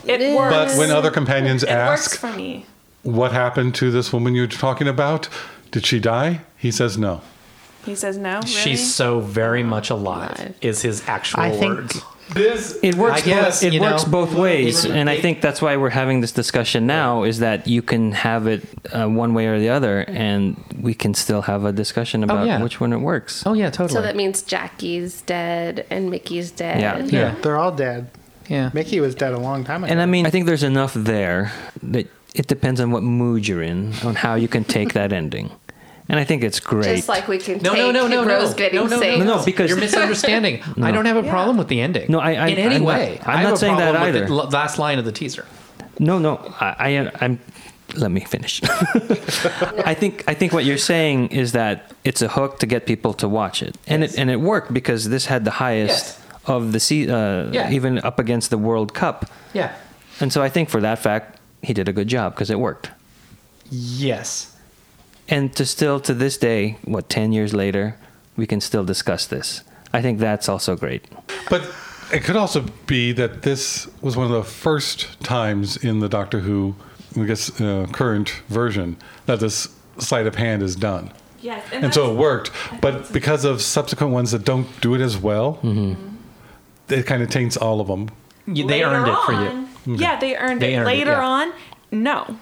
[0.06, 0.36] It Yeah.
[0.36, 0.54] works.
[0.74, 2.66] But when other companions it works ask, for me.
[3.02, 5.28] what happened to this woman you're talking about?
[5.70, 6.40] Did she die?
[6.56, 7.20] He says no.
[7.84, 8.36] He says no.
[8.36, 8.46] Really?
[8.48, 10.38] She's so very much alive.
[10.38, 10.54] Alive.
[10.60, 12.02] Is his actual I think- words?
[12.36, 13.22] It works.
[13.22, 15.88] I guess, both, it you works know, both ways, and I think that's why we're
[15.88, 17.22] having this discussion now.
[17.22, 21.14] Is that you can have it uh, one way or the other, and we can
[21.14, 22.62] still have a discussion about yeah.
[22.62, 23.44] which one it works.
[23.46, 23.94] Oh yeah, totally.
[23.94, 26.80] So that means Jackie's dead and Mickey's dead.
[26.82, 26.98] Yeah.
[27.06, 28.10] yeah, They're all dead.
[28.48, 28.70] Yeah.
[28.74, 29.90] Mickey was dead a long time ago.
[29.92, 33.62] And I mean, I think there's enough there that it depends on what mood you're
[33.62, 35.50] in, on how you can take that ending.
[36.10, 36.96] And I think it's great.
[36.96, 38.56] Just like we can No, take no, no, no, Rose no.
[38.56, 39.18] getting no, no, saved.
[39.24, 40.62] No, no, because- you're misunderstanding.
[40.76, 40.86] no.
[40.86, 42.10] I don't have a problem with the ending.
[42.10, 44.26] No, I- I- in any I'm not- I'm not saying that problem with either.
[44.26, 45.44] The last line of the teaser.
[45.98, 47.40] No, no, I, I I'm.
[47.94, 48.60] Let me finish.
[49.84, 53.14] I think I think what you're saying is that it's a hook to get people
[53.14, 54.12] to watch it, and Yes.
[54.14, 56.20] it and it worked because this had the highest Yes.
[56.48, 57.70] Of the se- uh, Yeah.
[57.70, 59.70] even up against the World Cup, Yeah.
[60.20, 62.90] and so I think for that fact he did a good job because it worked.
[63.70, 64.54] Yes.
[65.28, 67.94] And to still to this day, what ten years later,
[68.36, 69.62] we can still discuss this.
[69.92, 71.04] I think that's also great.
[71.50, 71.62] But
[72.12, 76.40] it could also be that this was one of the first times in the Doctor
[76.40, 76.74] Who,
[77.16, 78.96] I guess, uh, current version
[79.26, 79.68] that this
[79.98, 81.10] sleight of hand is done.
[81.42, 82.50] Yes, And so it worked.
[82.80, 85.58] But because of subsequent ones that don't do it as well,
[86.90, 88.08] it kind of taints all of them.
[88.46, 89.68] You- they earned it for you.
[89.86, 89.96] you.
[89.96, 90.78] Yeah, they earned They it.
[90.78, 91.26] earned it, Later yeah.
[91.26, 91.52] on,
[91.90, 92.36] no,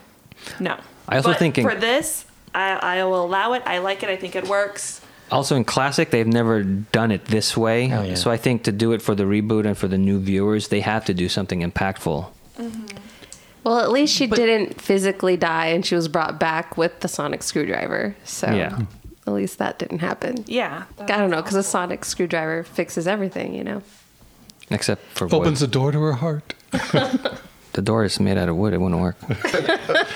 [0.61, 0.77] no.
[1.09, 2.25] I also but think in- for this,
[2.55, 3.63] I, I will allow it.
[3.67, 4.09] I like it.
[4.09, 5.01] I think it works.
[5.31, 7.93] Also in classic, they've never done it this way.
[7.93, 8.15] Oh, yeah.
[8.15, 10.81] So I think to do it for the reboot and for the new viewers, they
[10.81, 12.29] have to do something impactful.
[12.59, 12.87] Mm-hmm.
[13.65, 17.43] Well, at least she didn't physically die and she was brought back with the sonic
[17.43, 18.15] screwdriver.
[18.25, 18.79] So Yeah.
[19.27, 20.45] at least that didn't happen.
[20.47, 20.85] Yeah.
[21.01, 23.83] I don't know, because a sonic screwdriver fixes everything, you know?
[24.71, 25.69] Except for Opens wood.
[25.69, 26.55] the door to her heart.
[27.73, 28.73] The door is made out of wood.
[28.73, 29.17] It wouldn't work.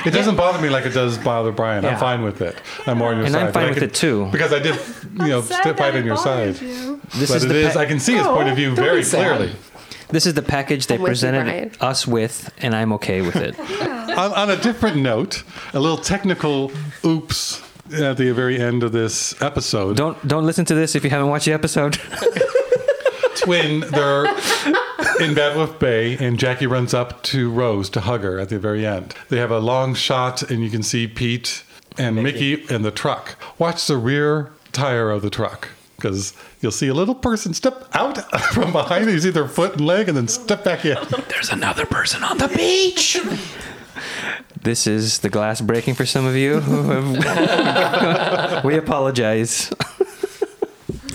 [0.07, 1.85] It doesn't bother me like it does bother Brian.
[1.85, 1.91] Yeah.
[1.91, 2.57] I'm fine with it.
[2.87, 3.47] I'm more on your And side.
[3.49, 4.29] I'm fine I with can- it too.
[4.33, 4.77] Because I did,
[5.13, 6.59] you know, sad step that right on your side.
[6.59, 7.03] you.
[7.17, 8.75] This But is it the is, pa- I can see his point of view oh.
[8.77, 9.53] very clearly.
[10.09, 13.59] This is the package they I'm you, presented us with, and I'm okay with it.
[14.17, 15.45] on, on a different note,
[15.75, 16.73] a little technical
[17.05, 17.61] oops
[17.93, 19.99] at the very end of this episode.
[19.99, 21.99] don't don't listen to this if you haven't watched the episode.
[23.47, 28.49] When they're in Badwolf Bay and Jackie runs up to Rose to hug her at
[28.49, 29.15] the very end.
[29.29, 31.63] They have a long shot and you can see Pete
[31.99, 33.37] and Mickey and the truck.
[33.59, 38.19] Watch the rear tire of the truck because you'll see a little person step out
[38.53, 39.11] from behind.
[39.11, 40.97] You see their foot and leg and then step back in.
[41.29, 43.19] There's another person on the beach.
[44.63, 46.57] this is the glass breaking for some of you.
[48.65, 49.71] we apologize.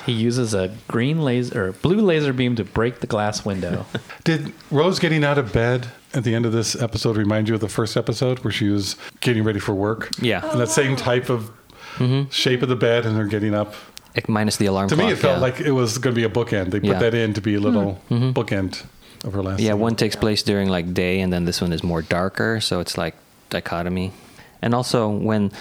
[0.05, 3.85] He uses a green laser or blue laser beam to break the glass window.
[4.23, 7.61] Did Rose getting out of bed at the end of this episode remind you of
[7.61, 10.11] the first episode where she was getting ready for work?
[10.21, 10.49] Yeah.
[10.51, 11.51] And that same type of
[11.95, 12.29] mm-hmm.
[12.29, 13.73] shape of the bed and they're getting up.
[14.15, 15.07] Like, minus the alarm To clock.
[15.07, 15.41] me, it felt yeah.
[15.41, 16.71] like it was going to be a bookend.
[16.71, 16.99] They put Yeah.
[16.99, 18.13] that in to be a little hmm.
[18.13, 18.29] mm-hmm.
[18.31, 18.83] bookend
[19.23, 19.79] of her last Yeah, scene.
[19.79, 22.97] one takes place during like day, and then this one is more darker, so it's
[22.97, 23.15] like
[23.49, 24.13] dichotomy.
[24.61, 25.51] And also, when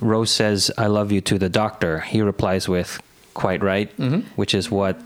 [0.00, 3.00] Rose says "I love you" to the doctor, he replies with
[3.36, 3.88] "Quite right,"
[4.36, 4.96] which is what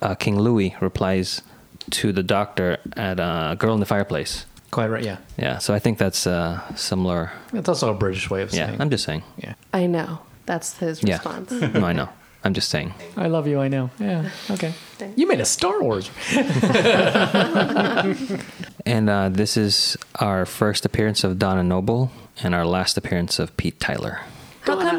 [0.00, 1.42] uh, King Louis replies
[1.90, 5.16] to the doctor at uh, "Girl in the Fireplace." Quite right, yeah.
[5.36, 7.30] Yeah, so I think that's uh, similar.
[7.52, 8.60] It's also a British way of saying.
[8.60, 8.80] Yeah, saying.
[8.80, 9.22] I'm just saying.
[9.36, 9.54] yeah.
[9.74, 10.18] I know.
[10.46, 11.50] That's his Yeah, response.
[11.74, 12.08] no, I know.
[12.44, 12.94] I'm just saying.
[13.16, 13.58] I love you.
[13.60, 13.90] I know.
[13.98, 14.30] Yeah.
[14.48, 14.72] Okay.
[15.16, 16.10] You made a Star Wars.
[18.86, 22.10] And uh, this is our first appearance of Donna Noble
[22.42, 24.20] and our last appearance of Pete Tyler.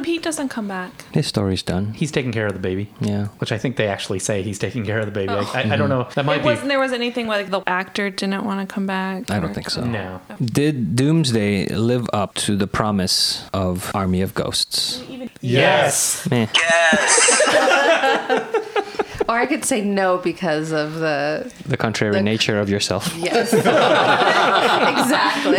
[0.02, 1.06] How Pete doesn't come back?
[1.12, 1.94] His story's done.
[1.94, 2.90] He's taking care of the baby.
[3.02, 3.28] Yeah.
[3.38, 5.32] Which I think they actually say he's taking care of the baby.
[5.32, 6.08] I, I, I don't know.
[6.16, 6.46] That might It be.
[6.46, 9.30] wasn't there was anything where like the actor didn't want to come back.
[9.30, 9.86] I don't think so.
[9.86, 10.20] No.
[10.44, 15.04] Did Doomsday live up to the promise of Army of Ghosts?
[15.40, 16.28] Yes.
[16.32, 16.48] Eh.
[16.56, 17.42] Yes.
[19.42, 23.12] Or I could say no because of the The contrary The- nature of yourself.
[23.18, 23.52] yes.
[24.92, 25.58] exactly.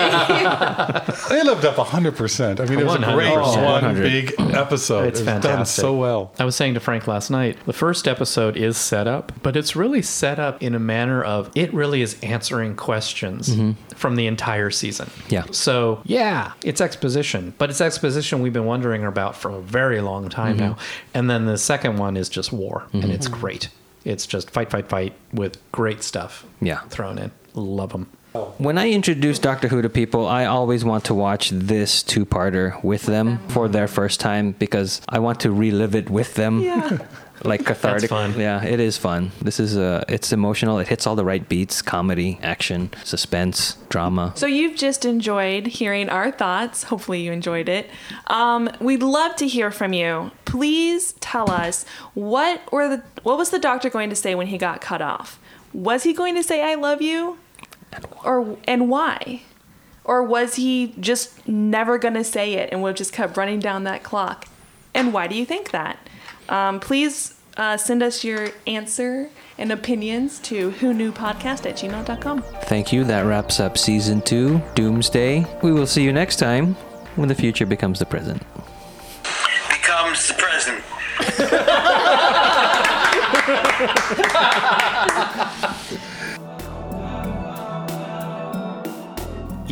[1.28, 2.60] They lived up 100%.
[2.60, 3.56] I mean, it was a great 100%.
[3.56, 4.02] one 100.
[4.02, 5.08] big episode.
[5.08, 6.32] It's It was done so well.
[6.38, 9.74] I was saying to Frank last night, the first episode is set up, but it's
[9.74, 13.72] really set up in a manner of it really is answering questions mm-hmm.
[13.96, 15.10] from the entire season.
[15.28, 15.46] Yeah.
[15.50, 20.28] So, yeah, it's exposition, but it's exposition we've been wondering about for a very long
[20.28, 20.66] time mm-hmm.
[20.66, 20.78] now.
[21.14, 23.12] And then the second one is just war, and mm-hmm.
[23.12, 23.70] it's great.
[24.04, 26.80] It's just fight, fight, fight with great stuff Yeah.
[26.90, 27.30] thrown in.
[27.54, 28.06] Love them.
[28.56, 32.82] When I introduce Doctor Who to people, I always want to watch this two parter
[32.82, 36.60] with them for their first time because I want to relive it with them.
[36.60, 36.98] Yeah.
[37.44, 38.10] Like cathartic.
[38.10, 38.38] fun.
[38.38, 39.32] Yeah, it is fun.
[39.40, 40.78] This is uh it's emotional.
[40.78, 44.32] It hits all the right beats, comedy, action, suspense, drama.
[44.36, 46.84] So you've just enjoyed hearing our thoughts.
[46.84, 47.90] Hopefully you enjoyed it.
[48.28, 50.30] Um, we'd love to hear from you.
[50.44, 51.84] Please tell us
[52.14, 55.38] what or the what was the doctor going to say when he got cut off?
[55.72, 57.38] Was he going to say I love you?
[58.24, 59.42] Or and why?
[60.04, 63.84] Or was he just never going to say it and we'll just kept running down
[63.84, 64.46] that clock?
[64.94, 65.98] And why do you think that?
[66.52, 72.42] Um, please uh, send us your answer and opinions to who knew podcast at gmail.com.
[72.64, 73.04] Thank you.
[73.04, 75.46] That wraps up season two, Doomsday.
[75.62, 76.74] We will see you next time
[77.16, 78.42] when the future becomes the present.
[79.70, 80.84] Becomes the present.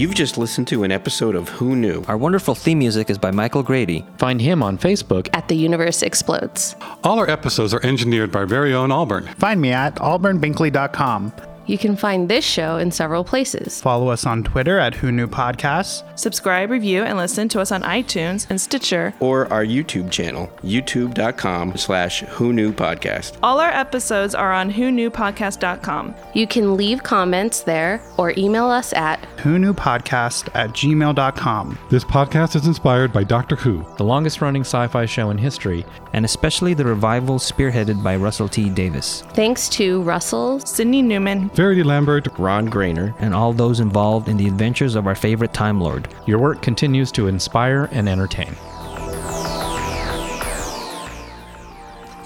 [0.01, 2.03] You've just listened to an episode of Who Knew.
[2.09, 4.07] Our wonderful theme music is by Michael Grady.
[4.17, 5.29] Find him on Facebook.
[5.35, 6.75] At the universe explodes.
[7.05, 9.27] All our episodes are engineered by our very own Auburn.
[9.37, 11.35] Find me at alburnbinkley.com.
[11.67, 13.81] You can find this show in several places.
[13.81, 16.03] Follow us on Twitter at Who Knew Podcasts.
[16.19, 19.15] Subscribe, review, and listen to us on iTunes and Stitcher.
[19.21, 23.37] Or our YouTube channel, youtube.com slash Who Knew Podcast.
[23.43, 26.15] All our episodes are on who knew podcast.com.
[26.35, 31.79] You can leave comments there or email us at Who Knew Podcast at gmail.com.
[31.91, 33.85] This podcast is inspired by Doctor Who.
[33.97, 35.85] the longest running sci fi show in history.
[36.13, 38.69] And especially the revival spearheaded by Russell T.
[38.69, 39.23] Davies.
[39.35, 41.50] thanks to Russell, Sydney Newman.
[41.55, 43.15] Verity Lambert, Ron Grainer.
[43.19, 46.09] And all those involved in the adventures of our favorite Time Lord.
[46.27, 48.55] Your work continues to inspire and entertain.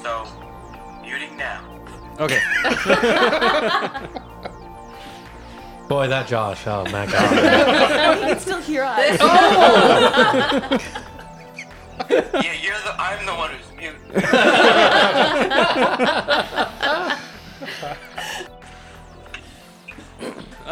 [0.02, 0.26] So,
[1.02, 1.62] muting now.
[2.20, 2.40] Okay.
[5.88, 6.66] Boy, that Josh.
[6.66, 8.20] Oh, my God.
[8.24, 9.18] You can still hear us.
[12.00, 12.10] Oh.
[12.10, 12.92] Yeah, you're the.
[13.00, 13.94] I'm the one who's mute.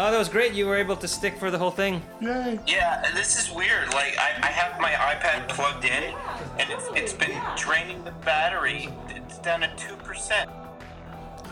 [0.05, 0.53] Oh, that was great.
[0.53, 2.03] You were able to stick for the whole thing.
[2.21, 3.95] Yeah, this is weird.
[3.95, 6.13] Like I, I have my iPad plugged in,
[6.59, 8.89] and it's it's been draining the battery.
[9.11, 10.51] It's down to two percent.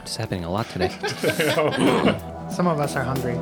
[0.02, 0.88] It's happening a lot today.
[2.50, 3.36] Some of us are hungry.